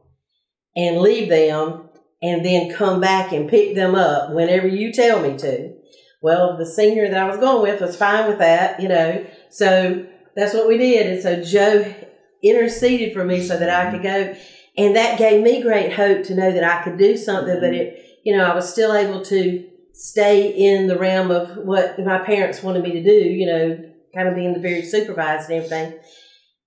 and 0.76 1.00
leave 1.00 1.28
them 1.28 1.88
and 2.22 2.46
then 2.46 2.72
come 2.72 3.00
back 3.00 3.32
and 3.32 3.50
pick 3.50 3.74
them 3.74 3.96
up 3.96 4.30
whenever 4.30 4.68
you 4.68 4.92
tell 4.92 5.20
me 5.20 5.36
to. 5.38 5.74
Well, 6.22 6.56
the 6.56 6.66
senior 6.66 7.10
that 7.10 7.18
I 7.18 7.28
was 7.28 7.38
going 7.38 7.62
with 7.62 7.80
was 7.80 7.96
fine 7.96 8.28
with 8.28 8.38
that, 8.38 8.80
you 8.80 8.88
know. 8.88 9.26
So 9.50 10.06
that's 10.36 10.54
what 10.54 10.68
we 10.68 10.78
did. 10.78 11.08
And 11.08 11.20
so 11.20 11.42
Joe 11.42 11.94
interceded 12.44 13.12
for 13.12 13.24
me 13.24 13.42
so 13.42 13.56
that 13.56 13.70
I 13.70 13.90
could 13.90 14.02
go. 14.02 14.36
And 14.76 14.96
that 14.96 15.18
gave 15.18 15.42
me 15.42 15.62
great 15.62 15.92
hope 15.92 16.24
to 16.24 16.34
know 16.34 16.52
that 16.52 16.64
I 16.64 16.82
could 16.82 16.98
do 16.98 17.16
something, 17.16 17.60
but 17.60 17.74
it, 17.74 18.20
you 18.24 18.36
know, 18.36 18.44
I 18.44 18.54
was 18.54 18.70
still 18.70 18.92
able 18.92 19.24
to 19.26 19.68
stay 19.92 20.48
in 20.48 20.88
the 20.88 20.98
realm 20.98 21.30
of 21.30 21.56
what 21.58 21.98
my 22.00 22.18
parents 22.18 22.62
wanted 22.62 22.82
me 22.82 22.92
to 22.92 23.02
do, 23.02 23.12
you 23.12 23.46
know, 23.46 23.90
kind 24.14 24.28
of 24.28 24.34
being 24.34 24.52
the 24.52 24.60
very 24.60 24.82
supervised 24.82 25.48
and 25.48 25.64
everything. 25.64 25.98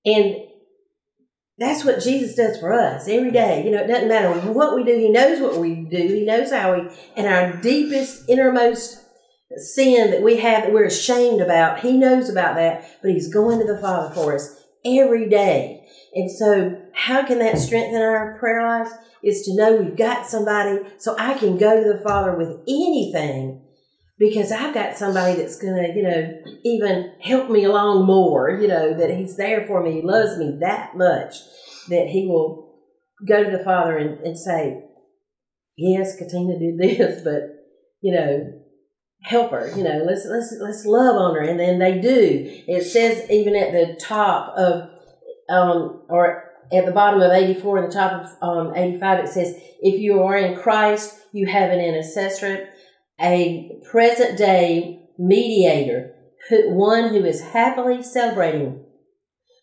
And 0.05 0.35
that's 1.57 1.83
what 1.83 2.01
Jesus 2.01 2.35
does 2.35 2.59
for 2.59 2.71
us 2.71 3.07
every 3.07 3.31
day. 3.31 3.65
You 3.65 3.71
know, 3.71 3.83
it 3.83 3.87
doesn't 3.87 4.07
matter 4.07 4.31
what 4.51 4.75
we 4.75 4.83
do, 4.83 4.97
He 4.97 5.09
knows 5.09 5.41
what 5.41 5.57
we 5.57 5.75
do, 5.75 5.97
He 5.97 6.25
knows 6.25 6.51
how 6.51 6.75
we, 6.75 6.89
and 7.15 7.27
our 7.27 7.57
deepest, 7.57 8.29
innermost 8.29 9.03
sin 9.55 10.11
that 10.11 10.21
we 10.21 10.37
have 10.37 10.63
that 10.63 10.73
we're 10.73 10.85
ashamed 10.85 11.41
about, 11.41 11.79
He 11.79 11.97
knows 11.97 12.29
about 12.29 12.55
that, 12.55 12.99
but 13.01 13.11
He's 13.11 13.33
going 13.33 13.59
to 13.59 13.65
the 13.65 13.79
Father 13.79 14.13
for 14.13 14.35
us 14.35 14.63
every 14.87 15.29
day. 15.29 15.87
And 16.13 16.31
so, 16.31 16.81
how 16.93 17.25
can 17.25 17.39
that 17.39 17.57
strengthen 17.57 18.01
our 18.01 18.37
prayer 18.39 18.65
lives? 18.67 18.91
Is 19.23 19.43
to 19.43 19.55
know 19.55 19.75
we've 19.75 19.97
got 19.97 20.27
somebody, 20.27 20.79
so 20.97 21.15
I 21.19 21.33
can 21.33 21.57
go 21.57 21.83
to 21.83 21.93
the 21.93 22.03
Father 22.03 22.35
with 22.35 22.59
anything 22.67 23.63
because 24.19 24.51
I've 24.51 24.73
got 24.73 24.97
somebody 24.97 25.35
that's 25.35 25.59
going 25.59 25.75
to, 25.75 25.93
you 25.95 26.03
know, 26.03 26.41
even 26.63 27.13
help 27.21 27.49
me 27.49 27.63
along 27.63 28.05
more, 28.05 28.49
you 28.49 28.67
know, 28.67 28.93
that 28.97 29.15
He's 29.15 29.37
there 29.37 29.65
for 29.67 29.83
me, 29.83 29.93
He 29.93 30.01
loves 30.01 30.37
me 30.37 30.57
that 30.61 30.95
much 30.95 31.35
that 31.89 32.07
He 32.07 32.27
will 32.27 32.79
go 33.27 33.43
to 33.43 33.55
the 33.55 33.63
Father 33.63 33.97
and, 33.97 34.19
and 34.19 34.37
say, 34.37 34.83
Yes, 35.77 36.17
Katina 36.17 36.57
did 36.57 36.77
this, 36.79 37.21
but, 37.23 37.43
you 38.01 38.13
know, 38.13 38.56
help 39.21 39.51
her, 39.51 39.71
you 39.75 39.83
know, 39.83 40.03
let's, 40.05 40.25
let's, 40.25 40.53
let's 40.59 40.85
love 40.85 41.15
on 41.15 41.35
her. 41.35 41.41
And 41.41 41.59
then 41.59 41.79
they 41.79 41.99
do. 41.99 42.63
It 42.67 42.83
says 42.83 43.29
even 43.29 43.55
at 43.55 43.71
the 43.71 43.99
top 43.99 44.53
of, 44.57 44.89
um, 45.49 46.01
or 46.09 46.43
at 46.71 46.85
the 46.85 46.91
bottom 46.91 47.21
of 47.21 47.31
84 47.31 47.77
and 47.77 47.91
the 47.91 47.95
top 47.95 48.11
of 48.41 48.67
um, 48.67 48.75
85, 48.75 49.25
it 49.25 49.27
says, 49.29 49.55
If 49.81 49.99
you 49.99 50.21
are 50.23 50.37
in 50.37 50.57
Christ, 50.57 51.19
you 51.31 51.47
have 51.47 51.71
an 51.71 51.79
intercessor, 51.79 52.69
a 53.19 53.81
present 53.89 54.37
day 54.37 55.09
mediator, 55.17 56.13
one 56.49 57.09
who 57.09 57.25
is 57.25 57.41
happily 57.41 58.01
celebrating 58.03 58.85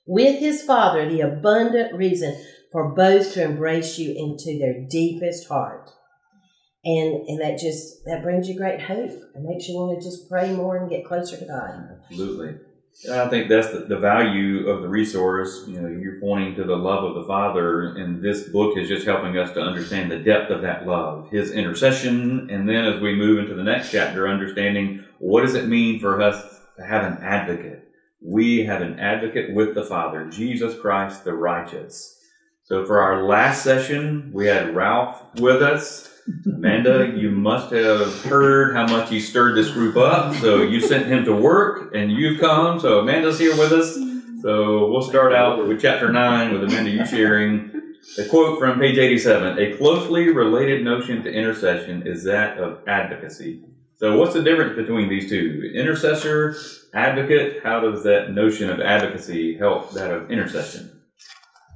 with 0.07 0.39
his 0.39 0.63
Father 0.63 1.09
the 1.09 1.21
abundant 1.21 1.95
reason 1.95 2.37
for 2.73 2.95
both 2.95 3.33
to 3.35 3.43
embrace 3.43 3.99
you 3.99 4.13
into 4.17 4.59
their 4.59 4.87
deepest 4.89 5.49
heart. 5.49 5.91
And, 6.85 7.27
and 7.29 7.41
that 7.41 7.59
just 7.59 8.05
that 8.05 8.23
brings 8.23 8.49
you 8.49 8.57
great 8.57 8.81
hope. 8.81 9.11
It 9.11 9.41
makes 9.41 9.69
you 9.69 9.77
want 9.77 9.99
to 9.99 10.05
just 10.05 10.29
pray 10.29 10.55
more 10.55 10.77
and 10.77 10.91
get 10.91 11.07
closer 11.07 11.37
to 11.37 11.45
God. 11.47 11.99
Absolutely. 12.11 12.57
And 13.05 13.15
I 13.15 13.29
think 13.29 13.49
that's 13.49 13.71
the, 13.71 13.81
the 13.81 13.99
value 13.99 14.69
of 14.69 14.83
the 14.83 14.89
resource. 14.89 15.65
You 15.67 15.81
know, 15.81 15.89
you're 15.89 16.21
pointing 16.21 16.55
to 16.57 16.65
the 16.65 16.77
love 16.77 17.05
of 17.05 17.15
the 17.15 17.25
Father, 17.25 17.97
and 17.97 18.23
this 18.23 18.49
book 18.49 18.79
is 18.79 18.89
just 18.89 19.05
helping 19.05 19.37
us 19.37 19.53
to 19.55 19.61
understand 19.61 20.11
the 20.11 20.19
depth 20.19 20.51
of 20.51 20.63
that 20.63 20.87
love, 20.87 21.29
His 21.31 21.51
intercession, 21.51 22.49
and 22.51 22.69
then 22.69 22.85
as 22.85 23.01
we 23.01 23.15
move 23.15 23.41
into 23.41 23.55
the 23.55 23.65
next 23.65 23.91
chapter, 23.91 24.29
understanding 24.29 25.05
what 25.19 25.43
does 25.43 25.55
it 25.55 25.67
mean 25.67 25.99
for 25.99 26.23
us 26.23 26.61
to 26.77 26.85
have 26.85 27.05
an 27.05 27.23
advocate. 27.23 27.89
We 28.21 28.65
have 28.65 28.81
an 28.81 29.01
advocate 29.01 29.55
with 29.55 29.75
the 29.75 29.85
Father, 29.85 30.27
Jesus 30.27 30.79
Christ 30.79 31.25
the 31.25 31.35
righteous. 31.35 32.19
So 32.63 32.87
for 32.87 33.01
our 33.01 33.25
last 33.25 33.63
session, 33.63 34.31
we 34.33 34.47
had 34.47 34.75
Ralph 34.75 35.23
with 35.39 35.63
us. 35.63 36.14
Amanda, 36.47 37.13
you 37.17 37.31
must 37.31 37.71
have 37.73 38.25
heard 38.25 38.75
how 38.75 38.87
much 38.87 39.11
he 39.11 39.21
stirred 39.21 39.57
this 39.57 39.71
group 39.71 39.97
up. 39.97 40.35
So 40.37 40.63
you 40.63 40.81
sent 40.81 41.07
him 41.07 41.25
to 41.25 41.35
work 41.35 41.95
and 41.95 42.11
you've 42.11 42.41
come. 42.41 42.81
So 42.81 43.01
Amanda's 43.01 43.39
here 43.39 43.57
with 43.57 43.73
us. 43.73 43.95
So 44.41 44.91
we'll 44.91 45.03
start 45.03 45.33
out 45.33 45.67
with 45.67 45.81
chapter 45.81 46.11
9 46.11 46.53
with 46.53 46.65
Amanda, 46.65 46.91
you 46.91 47.07
sharing 47.07 47.71
a 48.19 48.25
quote 48.25 48.59
from 48.59 48.79
page 48.79 48.99
87. 48.99 49.59
A 49.59 49.77
closely 49.77 50.31
related 50.31 50.83
notion 50.85 51.23
to 51.23 51.33
intercession 51.33 52.07
is 52.07 52.25
that 52.25 52.59
of 52.59 52.87
advocacy. 52.87 53.63
So 53.97 54.19
what's 54.19 54.35
the 54.35 54.43
difference 54.43 54.77
between 54.77 55.09
these 55.09 55.29
two? 55.29 55.73
Intercessor, 55.75 56.57
advocate, 56.93 57.63
how 57.63 57.81
does 57.81 58.03
that 58.05 58.33
notion 58.33 58.69
of 58.71 58.81
advocacy 58.81 59.57
help 59.57 59.93
that 59.93 60.11
of 60.11 60.31
intercession? 60.31 60.94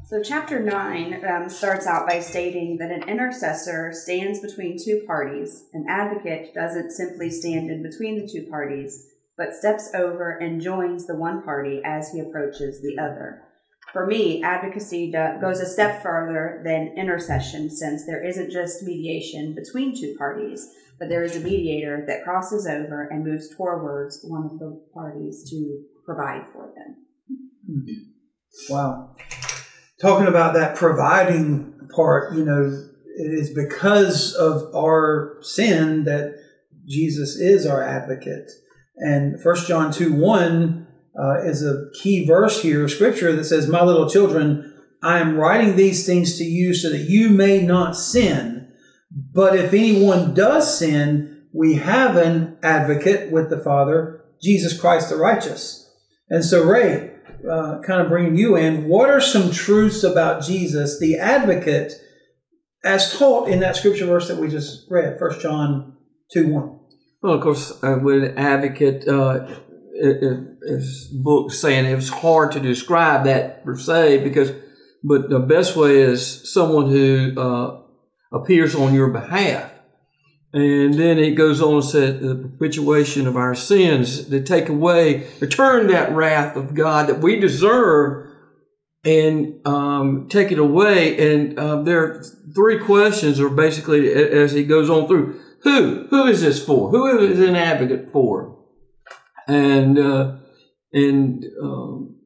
So, 0.08 0.22
chapter 0.22 0.58
9 0.58 1.22
um, 1.26 1.50
starts 1.50 1.86
out 1.86 2.08
by 2.08 2.20
stating 2.20 2.78
that 2.78 2.90
an 2.90 3.06
intercessor 3.06 3.92
stands 3.92 4.40
between 4.40 4.82
two 4.82 5.02
parties. 5.06 5.64
An 5.74 5.84
advocate 5.86 6.54
doesn't 6.54 6.92
simply 6.92 7.28
stand 7.28 7.70
in 7.70 7.82
between 7.82 8.18
the 8.18 8.26
two 8.26 8.48
parties, 8.48 9.06
but 9.36 9.52
steps 9.52 9.90
over 9.94 10.30
and 10.38 10.62
joins 10.62 11.06
the 11.06 11.14
one 11.14 11.42
party 11.42 11.82
as 11.84 12.10
he 12.10 12.20
approaches 12.20 12.80
the 12.80 12.98
other. 12.98 13.42
For 13.92 14.06
me, 14.06 14.42
advocacy 14.42 15.12
goes 15.12 15.60
a 15.60 15.66
step 15.66 16.02
further 16.02 16.62
than 16.64 16.94
intercession 16.96 17.68
since 17.68 18.06
there 18.06 18.24
isn't 18.24 18.50
just 18.50 18.82
mediation 18.82 19.54
between 19.54 19.94
two 19.94 20.14
parties, 20.16 20.72
but 20.98 21.10
there 21.10 21.22
is 21.22 21.36
a 21.36 21.40
mediator 21.40 22.02
that 22.06 22.24
crosses 22.24 22.66
over 22.66 23.06
and 23.10 23.26
moves 23.26 23.54
towards 23.54 24.24
one 24.24 24.46
of 24.46 24.58
the 24.58 24.82
parties 24.94 25.44
to 25.50 25.84
provide 26.06 26.46
for 26.50 26.72
them. 26.74 26.96
Wow. 28.70 29.14
Talking 30.00 30.28
about 30.28 30.54
that 30.54 30.76
providing 30.76 31.88
part, 31.94 32.34
you 32.34 32.44
know, 32.44 32.66
it 33.16 33.32
is 33.34 33.52
because 33.52 34.34
of 34.34 34.72
our 34.74 35.38
sin 35.42 36.04
that 36.04 36.34
Jesus 36.86 37.36
is 37.36 37.66
our 37.66 37.82
advocate. 37.82 38.50
And 38.96 39.38
1 39.42 39.56
John 39.66 39.92
2 39.92 40.12
1 40.12 40.86
uh, 41.18 41.42
is 41.42 41.64
a 41.64 41.90
key 42.00 42.24
verse 42.26 42.62
here 42.62 42.84
of 42.84 42.92
scripture 42.92 43.34
that 43.34 43.44
says, 43.44 43.66
My 43.66 43.82
little 43.82 44.08
children, 44.08 44.72
I 45.02 45.18
am 45.18 45.36
writing 45.36 45.74
these 45.74 46.06
things 46.06 46.38
to 46.38 46.44
you 46.44 46.74
so 46.74 46.90
that 46.90 47.08
you 47.08 47.30
may 47.30 47.62
not 47.62 47.96
sin. 47.96 48.72
But 49.10 49.56
if 49.56 49.72
anyone 49.72 50.34
does 50.34 50.78
sin, 50.78 51.46
we 51.52 51.74
have 51.74 52.16
an 52.16 52.58
advocate 52.62 53.32
with 53.32 53.50
the 53.50 53.58
Father, 53.58 54.24
Jesus 54.40 54.78
Christ 54.78 55.08
the 55.08 55.16
righteous. 55.16 55.90
And 56.28 56.44
so, 56.44 56.64
Ray, 56.64 57.17
uh, 57.50 57.80
kind 57.86 58.00
of 58.00 58.08
bringing 58.08 58.36
you 58.36 58.56
in, 58.56 58.88
what 58.88 59.10
are 59.10 59.20
some 59.20 59.50
truths 59.50 60.02
about 60.02 60.42
Jesus, 60.42 60.98
the 60.98 61.16
advocate, 61.16 61.94
as 62.84 63.16
taught 63.16 63.48
in 63.48 63.60
that 63.60 63.76
scripture 63.76 64.06
verse 64.06 64.28
that 64.28 64.38
we 64.38 64.48
just 64.48 64.86
read, 64.90 65.20
1 65.20 65.40
John 65.40 65.96
2 66.32 66.48
1? 66.48 66.80
Well, 67.22 67.34
of 67.34 67.42
course, 67.42 67.72
uh, 67.82 67.98
with 68.00 68.36
advocate, 68.38 69.08
uh, 69.08 69.46
book 71.12 71.50
saying 71.50 71.86
it 71.86 71.94
was 71.94 72.08
hard 72.08 72.52
to 72.52 72.60
describe 72.60 73.24
that 73.24 73.64
per 73.64 73.76
se 73.76 74.22
because, 74.22 74.52
but 75.02 75.28
the 75.28 75.40
best 75.40 75.76
way 75.76 75.98
is 75.98 76.52
someone 76.52 76.90
who 76.90 77.34
uh, 77.36 77.80
appears 78.32 78.74
on 78.74 78.94
your 78.94 79.08
behalf. 79.08 79.72
And 80.52 80.94
then 80.94 81.18
it 81.18 81.32
goes 81.32 81.60
on 81.60 81.74
and 81.74 81.84
said 81.84 82.20
the 82.20 82.34
propitiation 82.34 83.26
of 83.26 83.36
our 83.36 83.54
sins 83.54 84.28
to 84.28 84.42
take 84.42 84.68
away, 84.70 85.26
return 85.40 85.88
that 85.88 86.12
wrath 86.12 86.56
of 86.56 86.74
God 86.74 87.06
that 87.08 87.20
we 87.20 87.38
deserve 87.38 88.30
and 89.04 89.66
um, 89.66 90.26
take 90.28 90.50
it 90.50 90.58
away. 90.58 91.34
And 91.34 91.58
uh, 91.58 91.82
there 91.82 92.02
are 92.02 92.24
three 92.54 92.78
questions 92.78 93.38
or 93.40 93.50
basically 93.50 94.10
as 94.12 94.52
he 94.52 94.64
goes 94.64 94.88
on 94.88 95.06
through. 95.06 95.38
Who? 95.62 96.06
Who 96.08 96.26
is 96.26 96.40
this 96.40 96.64
for? 96.64 96.90
Who 96.90 97.18
is 97.18 97.40
an 97.40 97.56
advocate 97.56 98.10
for? 98.10 98.56
And 99.46 99.98
uh, 99.98 100.36
and 100.92 101.44
um, 101.62 102.16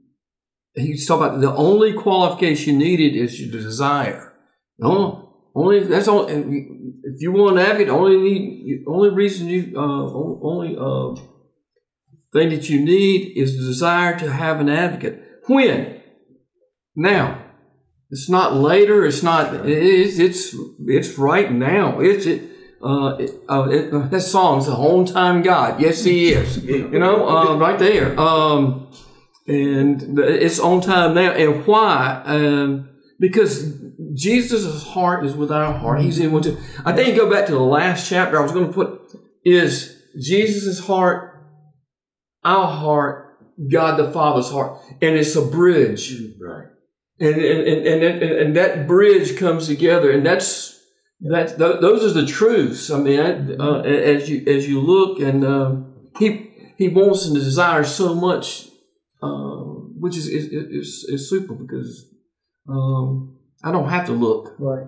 he's 0.75 1.07
talking 1.07 1.27
about 1.27 1.41
the 1.41 1.55
only 1.55 1.93
qualification 1.93 2.79
needed 2.79 3.17
is 3.17 3.41
your 3.41 3.51
desire. 3.51 4.35
Only 4.81 5.22
that's 5.55 6.09
all. 6.09 6.27
If 6.29 7.21
you 7.21 7.33
want 7.33 7.59
an 7.59 7.65
advocate, 7.65 7.89
only 7.89 8.17
need 8.17 8.85
only 8.87 9.11
reason 9.11 9.49
you 9.49 9.73
uh, 9.77 10.13
only 10.43 10.77
uh, 10.79 11.15
thing 12.33 12.51
that 12.51 12.69
you 12.71 12.81
need 12.85 13.37
is 13.37 13.59
the 13.59 13.65
desire 13.65 14.19
to 14.19 14.33
have 14.33 14.61
an 14.61 14.69
advocate. 14.69 15.23
When? 15.47 16.01
Now. 16.95 17.43
It's 18.13 18.29
not 18.29 18.55
later. 18.55 19.07
It's 19.07 19.23
not. 19.23 19.67
It's 19.67 20.19
it's 20.19 20.55
it's 20.87 21.19
right 21.19 21.51
now. 21.51 21.99
It's 21.99 22.27
it. 22.27 22.43
Uh, 22.85 23.17
it, 23.19 23.31
uh, 23.49 23.69
it, 23.71 23.91
that 24.11 24.21
song's 24.21 24.67
the 24.67 24.73
on 24.73 25.07
time 25.07 25.43
God. 25.43 25.81
Yes, 25.81 26.05
He 26.05 26.33
is. 26.33 26.63
You 26.63 26.99
know, 26.99 27.27
uh, 27.27 27.57
right 27.57 27.79
there. 27.79 28.19
Um, 28.21 28.93
and 29.47 30.19
it's 30.19 30.59
on 30.59 30.83
time 30.83 31.15
now. 31.15 31.33
And 31.33 31.65
why? 31.67 32.23
Um, 32.27 32.91
because 33.19 33.82
Jesus' 34.15 34.87
heart 34.89 35.25
is 35.27 35.35
with 35.35 35.51
our 35.51 35.73
heart. 35.73 36.01
He's 36.01 36.19
in 36.19 36.33
one 36.33 36.43
too. 36.43 36.59
I 36.85 36.93
think 36.93 37.17
go 37.17 37.31
back 37.31 37.47
to 37.47 37.53
the 37.53 37.61
last 37.61 38.09
chapter. 38.09 38.39
I 38.39 38.43
was 38.43 38.53
going 38.53 38.69
to 38.69 38.73
put 38.73 39.01
is 39.45 39.97
Jesus' 40.21 40.87
heart, 40.87 41.45
our 42.45 42.67
heart, 42.67 43.39
God 43.71 43.99
the 43.99 44.11
Father's 44.11 44.51
heart, 44.51 44.79
and 45.01 45.17
it's 45.17 45.37
a 45.37 45.43
bridge. 45.43 46.15
Right. 46.41 46.69
And 47.21 47.37
and, 47.37 47.87
and, 47.87 48.03
and, 48.03 48.23
and 48.23 48.57
that 48.57 48.87
bridge 48.87 49.37
comes 49.37 49.67
together, 49.67 50.11
and 50.11 50.25
that's 50.25 50.71
That's 51.25 51.55
th- 51.55 51.81
those 51.81 52.03
are 52.05 52.21
the 52.21 52.27
truths. 52.27 52.91
I 52.91 52.99
mean, 52.99 53.21
I, 53.21 53.31
uh, 53.55 53.83
as 53.83 54.29
you 54.29 54.43
as 54.45 54.67
you 54.69 54.81
look, 54.81 55.21
and 55.21 55.45
uh, 55.45 55.77
he 56.19 56.51
he 56.77 56.89
wants 56.89 57.27
and 57.27 57.35
desires 57.37 57.95
so 57.95 58.13
much, 58.13 58.67
uh, 59.23 59.63
which 60.03 60.17
is 60.17 60.27
is, 60.27 60.45
is 60.51 61.07
is 61.09 61.31
super 61.31 61.55
because 61.55 61.91
um, 62.69 63.39
I 63.63 63.73
don't 63.73 63.89
have 63.89 64.07
to 64.07 64.13
look. 64.13 64.55
Right. 64.59 64.87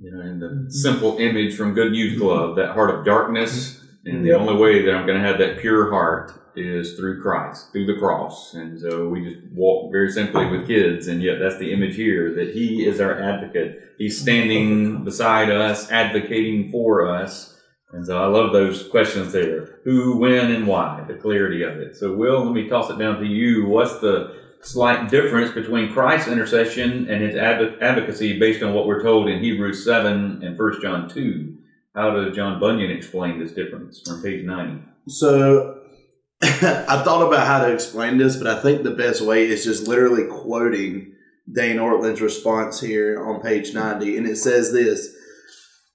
You 0.00 0.12
know, 0.12 0.20
and 0.20 0.40
the 0.40 0.70
simple 0.70 1.18
image 1.18 1.56
from 1.56 1.74
Good 1.74 1.92
News 1.92 2.12
mm-hmm. 2.12 2.22
Club, 2.22 2.56
that 2.56 2.74
heart 2.74 2.94
of 2.94 3.04
darkness, 3.04 3.74
mm-hmm. 3.74 4.08
and 4.10 4.24
the 4.24 4.30
Yep. 4.30 4.40
only 4.40 4.56
way 4.56 4.84
that 4.84 4.94
I'm 4.94 5.06
going 5.06 5.20
to 5.20 5.26
have 5.26 5.38
that 5.38 5.58
pure 5.58 5.90
heart 5.90 6.32
is 6.54 6.94
through 6.94 7.22
Christ, 7.22 7.72
through 7.72 7.86
the 7.86 7.98
cross. 7.98 8.54
And 8.54 8.80
so 8.80 9.08
we 9.08 9.24
just 9.24 9.52
walk 9.52 9.92
very 9.92 10.10
simply 10.10 10.46
with 10.46 10.66
kids, 10.66 11.06
and 11.08 11.22
yet 11.22 11.38
that's 11.40 11.58
the 11.58 11.72
image 11.72 11.96
here 11.96 12.34
that 12.34 12.54
He 12.54 12.84
is 12.86 13.00
our 13.00 13.18
advocate. 13.20 13.94
He's 13.98 14.20
standing 14.20 15.04
beside 15.04 15.50
us, 15.50 15.90
advocating 15.90 16.70
for 16.70 17.08
us. 17.08 17.56
And 17.92 18.04
so 18.04 18.22
I 18.22 18.26
love 18.26 18.52
those 18.52 18.86
questions 18.88 19.32
there 19.32 19.80
who, 19.84 20.18
when, 20.18 20.52
and 20.52 20.66
why, 20.66 21.04
the 21.08 21.14
clarity 21.14 21.62
of 21.62 21.78
it. 21.78 21.96
So, 21.96 22.14
Will, 22.14 22.44
let 22.44 22.52
me 22.52 22.68
toss 22.68 22.90
it 22.90 22.98
down 22.98 23.18
to 23.18 23.26
you. 23.26 23.66
What's 23.66 23.98
the 24.00 24.36
slight 24.62 25.10
difference 25.10 25.52
between 25.52 25.92
Christ's 25.92 26.28
intercession 26.28 27.08
and 27.08 27.22
his 27.22 27.34
advo- 27.34 27.80
advocacy 27.80 28.38
based 28.38 28.62
on 28.62 28.74
what 28.74 28.86
we're 28.86 29.02
told 29.02 29.28
in 29.28 29.42
Hebrews 29.42 29.84
7 29.84 30.42
and 30.42 30.58
1 30.58 30.82
John 30.82 31.08
2? 31.08 31.56
How 31.94 32.10
does 32.10 32.34
John 32.34 32.60
Bunyan 32.60 32.90
explain 32.90 33.38
this 33.38 33.52
difference 33.52 34.02
from 34.06 34.22
page 34.22 34.44
90? 34.44 34.82
So 35.08 35.80
I 36.42 37.02
thought 37.04 37.26
about 37.26 37.46
how 37.46 37.66
to 37.66 37.72
explain 37.72 38.18
this, 38.18 38.36
but 38.36 38.46
I 38.46 38.60
think 38.62 38.82
the 38.82 38.90
best 38.90 39.20
way 39.20 39.46
is 39.46 39.64
just 39.64 39.88
literally 39.88 40.26
quoting 40.26 41.14
Dane 41.50 41.78
Ortlund's 41.78 42.20
response 42.20 42.80
here 42.80 43.24
on 43.24 43.40
page 43.40 43.74
90. 43.74 44.16
And 44.16 44.26
it 44.26 44.36
says 44.36 44.72
this 44.72 45.14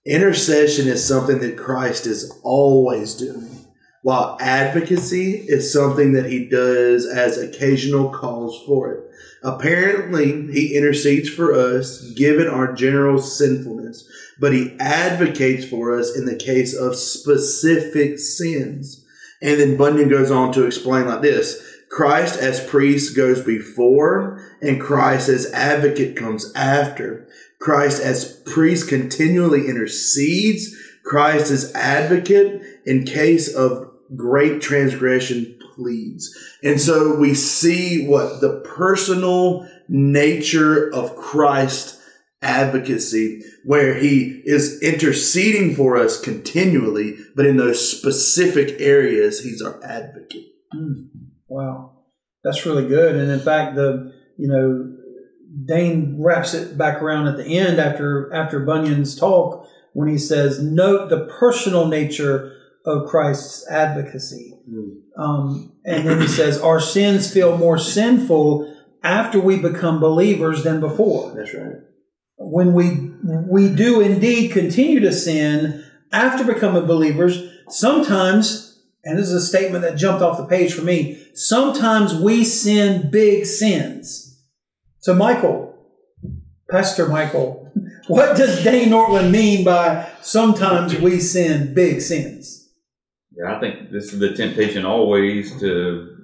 Intercession 0.06 0.88
is 0.88 1.08
something 1.08 1.40
that 1.40 1.58
Christ 1.58 2.06
is 2.06 2.38
always 2.44 3.14
doing, 3.14 3.63
while 4.04 4.38
advocacy 4.42 5.46
is 5.48 5.74
something 5.74 6.12
that 6.12 6.30
he 6.30 6.46
does 6.46 7.08
as 7.08 7.38
occasional 7.38 8.12
calls 8.12 8.62
for 8.66 8.92
it. 8.92 9.04
Apparently, 9.42 10.52
he 10.52 10.76
intercedes 10.76 11.30
for 11.30 11.54
us 11.54 12.12
given 12.12 12.48
our 12.48 12.74
general 12.74 13.18
sinfulness, 13.18 14.08
but 14.40 14.54
he 14.54 14.76
advocates 14.80 15.66
for 15.66 15.98
us 15.98 16.16
in 16.16 16.26
the 16.26 16.36
case 16.36 16.76
of 16.76 16.96
specific 16.96 18.20
sins. 18.20 19.06
And 19.42 19.60
then 19.60 19.78
Bunyan 19.78 20.10
goes 20.10 20.32
on 20.32 20.52
to 20.54 20.66
explain 20.66 21.08
like 21.08 21.22
this 21.22 21.62
Christ 21.90 22.40
as 22.40 22.66
priest 22.66 23.16
goes 23.16 23.42
before, 23.42 24.42
and 24.62 24.82
Christ 24.82 25.30
as 25.30 25.52
advocate 25.54 26.18
comes 26.18 26.52
after. 26.56 27.28
Christ 27.60 28.02
as 28.02 28.42
priest 28.46 28.90
continually 28.90 29.68
intercedes. 29.68 30.76
Christ 31.06 31.52
as 31.52 31.74
advocate 31.74 32.62
in 32.86 33.06
case 33.06 33.54
of 33.54 33.93
great 34.16 34.62
transgression 34.62 35.58
pleads. 35.76 36.36
And 36.64 36.80
so 36.80 37.16
we 37.16 37.34
see 37.34 38.08
what 38.08 38.42
the 38.42 38.62
personal 38.62 39.68
nature 39.88 40.94
of 40.94 41.16
Christ 41.16 42.00
advocacy 42.42 43.42
where 43.64 43.96
he 43.96 44.42
is 44.44 44.82
interceding 44.82 45.74
for 45.76 45.98
us 45.98 46.20
continually, 46.20 47.18
but 47.36 47.46
in 47.46 47.58
those 47.58 47.98
specific 47.98 48.80
areas, 48.80 49.44
he's 49.44 49.62
our 49.62 49.82
advocate. 49.84 50.48
Mm. 50.76 51.08
Wow, 51.48 52.04
that's 52.44 52.66
really 52.66 52.88
good. 52.88 53.16
And 53.16 53.32
in 53.32 53.40
fact, 53.40 53.76
the 53.76 54.12
you 54.38 54.48
know 54.48 54.98
Dane 55.66 56.18
wraps 56.20 56.54
it 56.54 56.78
back 56.78 57.02
around 57.02 57.28
at 57.28 57.38
the 57.38 57.58
end 57.58 57.80
after 57.80 58.34
after 58.34 58.60
Bunyan's 58.60 59.16
talk 59.16 59.66
when 59.94 60.10
he 60.10 60.18
says, 60.18 60.62
"Note 60.62 61.10
the 61.10 61.26
personal 61.26 61.88
nature 61.88 62.52
of 62.86 63.08
Christ's 63.08 63.68
advocacy." 63.70 64.54
Um, 65.18 65.74
and 65.86 66.08
then 66.08 66.22
he 66.22 66.28
says, 66.28 66.60
"Our 66.60 66.80
sins 66.80 67.32
feel 67.32 67.58
more 67.58 67.78
sinful 67.78 68.74
after 69.04 69.40
we 69.40 69.58
become 69.58 70.00
believers 70.00 70.64
than 70.64 70.80
before." 70.80 71.34
That's 71.36 71.54
right. 71.54 71.78
when 72.38 72.74
we 72.74 73.12
we 73.50 73.74
do 73.74 74.02
indeed 74.02 74.52
continue 74.52 75.00
to 75.00 75.12
sin 75.14 75.84
after 76.14 76.44
becoming 76.44 76.86
believers, 76.86 77.44
sometimes, 77.70 78.80
and 79.04 79.18
this 79.18 79.28
is 79.28 79.44
a 79.44 79.46
statement 79.46 79.84
that 79.84 79.98
jumped 79.98 80.22
off 80.22 80.38
the 80.38 80.46
page 80.46 80.74
for 80.74 80.84
me, 80.84 81.22
sometimes 81.34 82.14
we 82.14 82.44
sin 82.46 83.10
big 83.10 83.46
sins. 83.46 84.40
So, 85.00 85.14
Michael, 85.16 85.76
Pastor 86.70 87.08
Michael, 87.08 87.72
what 88.08 88.38
does 88.38 88.64
Dane 88.64 88.92
Ortlund 88.92 89.32
mean 89.32 89.66
by 89.66 90.08
sometimes 90.22 90.96
we 91.00 91.20
sin 91.20 91.74
big 91.74 92.00
sins? 92.00 92.53
Yeah, 93.36 93.56
I 93.56 93.60
think 93.60 93.92
this 93.92 94.14
is 94.14 94.20
the 94.20 94.34
temptation 94.34 94.86
always 94.86 95.60
to 95.60 96.18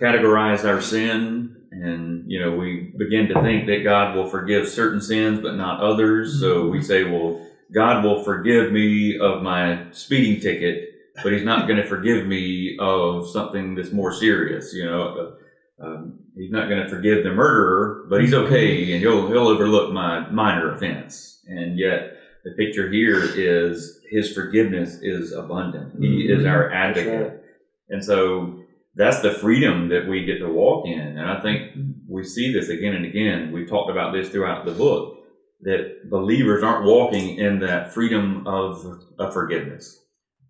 categorize 0.00 0.64
our 0.64 0.80
sin. 0.82 1.56
And, 1.70 2.24
you 2.30 2.40
know, 2.40 2.56
we 2.56 2.92
begin 2.96 3.28
to 3.28 3.42
think 3.42 3.66
that 3.66 3.84
God 3.84 4.16
will 4.16 4.28
forgive 4.28 4.68
certain 4.68 5.00
sins, 5.00 5.40
but 5.40 5.56
not 5.56 5.82
others. 5.82 6.40
So 6.40 6.68
we 6.68 6.82
say, 6.82 7.04
well, 7.04 7.44
God 7.74 8.04
will 8.04 8.22
forgive 8.22 8.72
me 8.72 9.18
of 9.18 9.42
my 9.42 9.86
speeding 9.90 10.40
ticket, 10.40 10.88
but 11.22 11.32
He's 11.32 11.44
not 11.44 11.66
going 11.66 11.80
to 11.80 11.86
forgive 11.86 12.26
me 12.26 12.76
of 12.80 13.28
something 13.28 13.74
that's 13.74 13.92
more 13.92 14.12
serious. 14.12 14.72
You 14.72 14.86
know, 14.86 15.36
um, 15.82 16.20
He's 16.36 16.50
not 16.50 16.68
going 16.68 16.82
to 16.82 16.88
forgive 16.88 17.24
the 17.24 17.32
murderer, 17.32 18.06
but 18.08 18.20
He's 18.20 18.34
okay, 18.34 18.92
and 18.92 19.00
He'll 19.00 19.26
He'll 19.28 19.48
overlook 19.48 19.92
my 19.92 20.28
minor 20.30 20.74
offense. 20.74 21.42
And 21.48 21.78
yet, 21.78 22.16
the 22.46 22.52
picture 22.52 22.88
here 22.88 23.20
is 23.34 24.00
His 24.08 24.32
forgiveness 24.32 24.98
is 25.02 25.32
abundant. 25.32 26.00
He 26.00 26.06
mm-hmm. 26.06 26.40
is 26.40 26.46
our 26.46 26.70
advocate, 26.70 27.42
and 27.88 28.04
so 28.04 28.60
that's 28.94 29.20
the 29.20 29.32
freedom 29.32 29.88
that 29.88 30.06
we 30.06 30.24
get 30.24 30.38
to 30.38 30.48
walk 30.48 30.86
in. 30.86 31.18
And 31.18 31.28
I 31.28 31.40
think 31.40 31.72
mm-hmm. 31.72 31.90
we 32.08 32.22
see 32.22 32.52
this 32.52 32.68
again 32.68 32.94
and 32.94 33.04
again. 33.04 33.50
We've 33.50 33.68
talked 33.68 33.90
about 33.90 34.12
this 34.12 34.28
throughout 34.28 34.64
the 34.64 34.72
book 34.72 35.18
that 35.62 36.08
believers 36.08 36.62
aren't 36.62 36.84
walking 36.84 37.36
in 37.36 37.58
that 37.60 37.92
freedom 37.92 38.46
of, 38.46 39.02
of 39.18 39.32
forgiveness. 39.32 40.02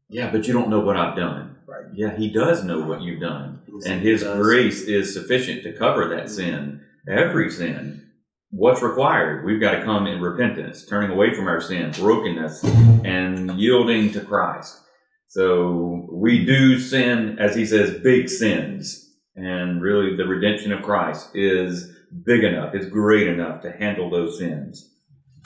Yeah, 0.08 0.30
but 0.30 0.46
you 0.46 0.52
don't 0.52 0.68
know 0.68 0.80
what 0.80 0.96
I've 0.96 1.16
done. 1.16 1.56
Right. 1.66 1.86
Yeah, 1.94 2.14
he 2.14 2.30
does 2.30 2.62
know 2.62 2.80
what 2.80 3.00
you've 3.00 3.20
done. 3.20 3.62
Yes, 3.66 3.86
And 3.86 4.02
his 4.02 4.22
does. 4.22 4.36
grace 4.36 4.82
is 4.82 5.14
sufficient 5.14 5.62
to 5.62 5.72
cover 5.72 6.08
that 6.08 6.26
mm-hmm. 6.26 6.34
sin, 6.34 6.84
every 7.08 7.50
sin. 7.50 8.05
What's 8.50 8.82
required? 8.82 9.44
We've 9.44 9.60
got 9.60 9.72
to 9.72 9.84
come 9.84 10.06
in 10.06 10.20
repentance, 10.20 10.86
turning 10.86 11.10
away 11.10 11.34
from 11.34 11.48
our 11.48 11.60
sin, 11.60 11.90
brokenness, 11.90 12.64
and 13.04 13.58
yielding 13.58 14.12
to 14.12 14.20
Christ. 14.20 14.80
So 15.28 16.06
we 16.10 16.44
do 16.44 16.78
sin, 16.78 17.38
as 17.38 17.56
he 17.56 17.66
says, 17.66 18.00
big 18.00 18.28
sins. 18.28 19.02
And 19.34 19.82
really, 19.82 20.16
the 20.16 20.26
redemption 20.26 20.72
of 20.72 20.82
Christ 20.82 21.30
is 21.34 21.92
big 22.24 22.44
enough, 22.44 22.74
it's 22.74 22.86
great 22.86 23.26
enough 23.26 23.62
to 23.62 23.72
handle 23.72 24.08
those 24.08 24.38
sins. 24.38 24.92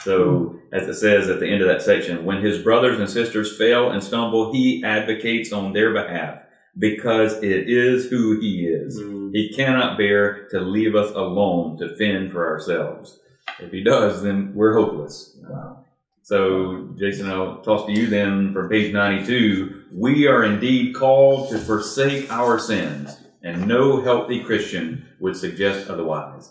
So, 0.02 0.58
as 0.72 0.88
it 0.88 0.94
says 0.94 1.28
at 1.28 1.40
the 1.40 1.48
end 1.48 1.60
of 1.62 1.68
that 1.68 1.82
section, 1.82 2.24
when 2.24 2.42
his 2.42 2.62
brothers 2.62 2.98
and 2.98 3.08
sisters 3.08 3.58
fail 3.58 3.90
and 3.90 4.02
stumble, 4.02 4.52
he 4.52 4.82
advocates 4.84 5.52
on 5.52 5.72
their 5.72 5.92
behalf 5.92 6.42
because 6.78 7.34
it 7.42 7.68
is 7.68 8.08
who 8.08 8.40
he 8.40 8.66
is. 8.66 8.98
Mm. 8.98 9.19
He 9.32 9.52
cannot 9.54 9.98
bear 9.98 10.48
to 10.50 10.60
leave 10.60 10.94
us 10.94 11.10
alone 11.14 11.78
to 11.78 11.96
fend 11.96 12.32
for 12.32 12.46
ourselves. 12.46 13.20
If 13.58 13.72
he 13.72 13.82
does, 13.82 14.22
then 14.22 14.52
we're 14.54 14.74
hopeless. 14.74 15.36
Wow. 15.42 15.84
So, 16.22 16.94
Jason, 16.98 17.28
I'll 17.28 17.60
toss 17.62 17.86
to 17.86 17.92
you 17.92 18.06
then 18.06 18.52
from 18.52 18.68
page 18.68 18.92
92. 18.92 19.86
We 19.92 20.26
are 20.26 20.44
indeed 20.44 20.94
called 20.94 21.50
to 21.50 21.58
forsake 21.58 22.30
our 22.30 22.58
sins, 22.58 23.16
and 23.42 23.66
no 23.66 24.00
healthy 24.00 24.42
Christian 24.42 25.06
would 25.18 25.36
suggest 25.36 25.90
otherwise. 25.90 26.50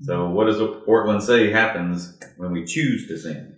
So, 0.00 0.28
what 0.28 0.46
does 0.46 0.58
Ortlund 0.58 1.22
say 1.22 1.50
happens 1.50 2.18
when 2.36 2.52
we 2.52 2.64
choose 2.64 3.06
to 3.08 3.18
sin? 3.18 3.56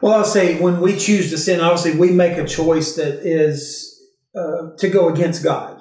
Well, 0.00 0.14
I'll 0.14 0.24
say 0.24 0.60
when 0.60 0.80
we 0.80 0.96
choose 0.96 1.30
to 1.30 1.38
sin, 1.38 1.60
obviously 1.60 1.98
we 1.98 2.10
make 2.10 2.36
a 2.36 2.46
choice 2.46 2.96
that 2.96 3.26
is 3.26 4.02
uh, 4.34 4.74
to 4.78 4.88
go 4.88 5.08
against 5.08 5.44
God 5.44 5.73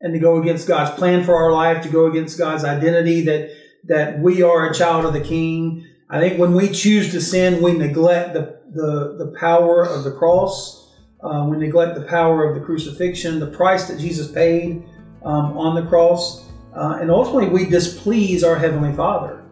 and 0.00 0.12
to 0.12 0.18
go 0.18 0.40
against 0.40 0.68
God's 0.68 0.96
plan 0.98 1.24
for 1.24 1.34
our 1.36 1.52
life, 1.52 1.82
to 1.82 1.88
go 1.88 2.06
against 2.06 2.38
God's 2.38 2.64
identity 2.64 3.22
that 3.22 3.50
that 3.84 4.18
we 4.18 4.42
are 4.42 4.68
a 4.68 4.74
child 4.74 5.04
of 5.04 5.12
the 5.12 5.20
King. 5.20 5.86
I 6.10 6.20
think 6.20 6.38
when 6.38 6.54
we 6.54 6.68
choose 6.68 7.12
to 7.12 7.20
sin, 7.20 7.62
we 7.62 7.72
neglect 7.72 8.34
the 8.34 8.58
the, 8.70 9.16
the 9.18 9.34
power 9.38 9.84
of 9.84 10.04
the 10.04 10.12
cross. 10.12 10.94
Uh, 11.20 11.46
we 11.48 11.56
neglect 11.56 11.96
the 11.96 12.04
power 12.04 12.48
of 12.48 12.54
the 12.54 12.64
crucifixion, 12.64 13.40
the 13.40 13.46
price 13.46 13.88
that 13.88 13.98
Jesus 13.98 14.30
paid 14.30 14.84
um, 15.24 15.58
on 15.58 15.74
the 15.74 15.88
cross, 15.88 16.48
uh, 16.76 16.98
and 17.00 17.10
ultimately 17.10 17.48
we 17.48 17.68
displease 17.68 18.44
our 18.44 18.56
heavenly 18.56 18.92
Father. 18.92 19.44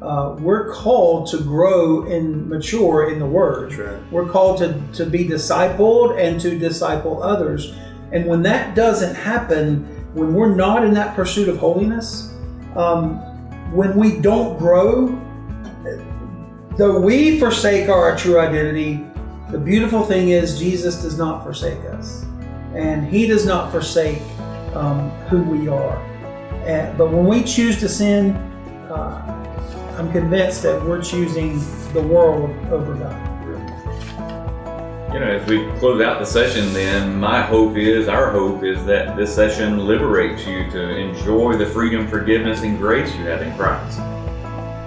Uh, 0.00 0.34
we're 0.40 0.72
called 0.72 1.26
to 1.30 1.36
grow 1.38 2.06
and 2.06 2.48
mature 2.48 3.12
in 3.12 3.18
the 3.18 3.26
Word. 3.26 3.74
Right. 3.74 4.12
We're 4.12 4.30
called 4.30 4.58
to, 4.58 4.82
to 4.94 5.04
be 5.04 5.26
discipled 5.26 6.18
and 6.18 6.40
to 6.40 6.58
disciple 6.58 7.22
others. 7.22 7.74
And 8.12 8.26
when 8.26 8.42
that 8.42 8.74
doesn't 8.74 9.14
happen, 9.14 9.84
when 10.14 10.34
we're 10.34 10.54
not 10.54 10.84
in 10.84 10.92
that 10.94 11.14
pursuit 11.14 11.48
of 11.48 11.58
holiness, 11.58 12.34
um, 12.76 13.18
when 13.72 13.96
we 13.96 14.20
don't 14.20 14.58
grow, 14.58 15.20
though 16.76 17.00
we 17.00 17.38
forsake 17.38 17.88
our 17.88 18.16
true 18.16 18.38
identity, 18.38 19.04
the 19.50 19.58
beautiful 19.58 20.04
thing 20.04 20.30
is 20.30 20.58
Jesus 20.58 21.02
does 21.02 21.18
not 21.18 21.44
forsake 21.44 21.78
us, 21.86 22.24
and 22.74 23.06
He 23.06 23.26
does 23.26 23.46
not 23.46 23.70
forsake 23.70 24.20
um, 24.74 25.10
who 25.28 25.42
we 25.42 25.68
are. 25.68 25.98
And, 26.66 26.96
but 26.98 27.10
when 27.10 27.26
we 27.26 27.42
choose 27.44 27.78
to 27.80 27.88
sin, 27.88 28.32
uh, 28.90 29.94
I'm 29.98 30.10
convinced 30.12 30.62
that 30.62 30.82
we're 30.84 31.02
choosing 31.02 31.58
the 31.92 32.02
world 32.02 32.50
over 32.72 32.94
God. 32.94 33.29
You 35.12 35.18
know, 35.18 35.26
as 35.26 35.48
we 35.48 35.66
close 35.80 36.00
out 36.00 36.20
the 36.20 36.24
session, 36.24 36.72
then 36.72 37.18
my 37.18 37.42
hope 37.42 37.76
is, 37.76 38.06
our 38.06 38.30
hope 38.30 38.62
is 38.62 38.84
that 38.84 39.16
this 39.16 39.34
session 39.34 39.84
liberates 39.84 40.46
you 40.46 40.70
to 40.70 40.96
enjoy 40.96 41.56
the 41.56 41.66
freedom, 41.66 42.06
forgiveness, 42.06 42.62
and 42.62 42.78
grace 42.78 43.12
you 43.16 43.24
have 43.24 43.42
in 43.42 43.52
Christ. 43.56 43.98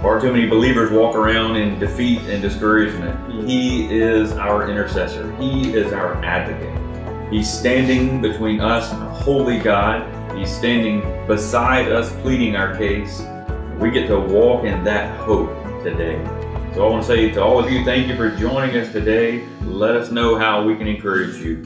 Far 0.00 0.22
too 0.22 0.32
many 0.32 0.46
believers 0.46 0.90
walk 0.90 1.14
around 1.14 1.56
in 1.56 1.78
defeat 1.78 2.20
and 2.22 2.40
discouragement. 2.40 3.46
He 3.46 3.94
is 3.94 4.32
our 4.32 4.70
intercessor, 4.70 5.30
He 5.36 5.74
is 5.74 5.92
our 5.92 6.14
advocate. 6.24 7.30
He's 7.30 7.52
standing 7.52 8.22
between 8.22 8.62
us 8.62 8.94
and 8.94 9.02
a 9.02 9.10
holy 9.10 9.58
God. 9.58 10.08
He's 10.34 10.50
standing 10.50 11.02
beside 11.26 11.92
us, 11.92 12.10
pleading 12.22 12.56
our 12.56 12.74
case. 12.78 13.20
We 13.78 13.90
get 13.90 14.06
to 14.06 14.18
walk 14.18 14.64
in 14.64 14.84
that 14.84 15.20
hope 15.20 15.52
today. 15.82 16.16
So 16.74 16.84
I 16.84 16.90
want 16.90 17.04
to 17.04 17.06
say 17.06 17.30
to 17.30 17.40
all 17.40 17.64
of 17.64 17.70
you, 17.70 17.84
thank 17.84 18.08
you 18.08 18.16
for 18.16 18.30
joining 18.30 18.76
us 18.76 18.90
today. 18.90 19.46
Let 19.60 19.94
us 19.94 20.10
know 20.10 20.36
how 20.36 20.66
we 20.66 20.74
can 20.74 20.88
encourage 20.88 21.36
you. 21.36 21.62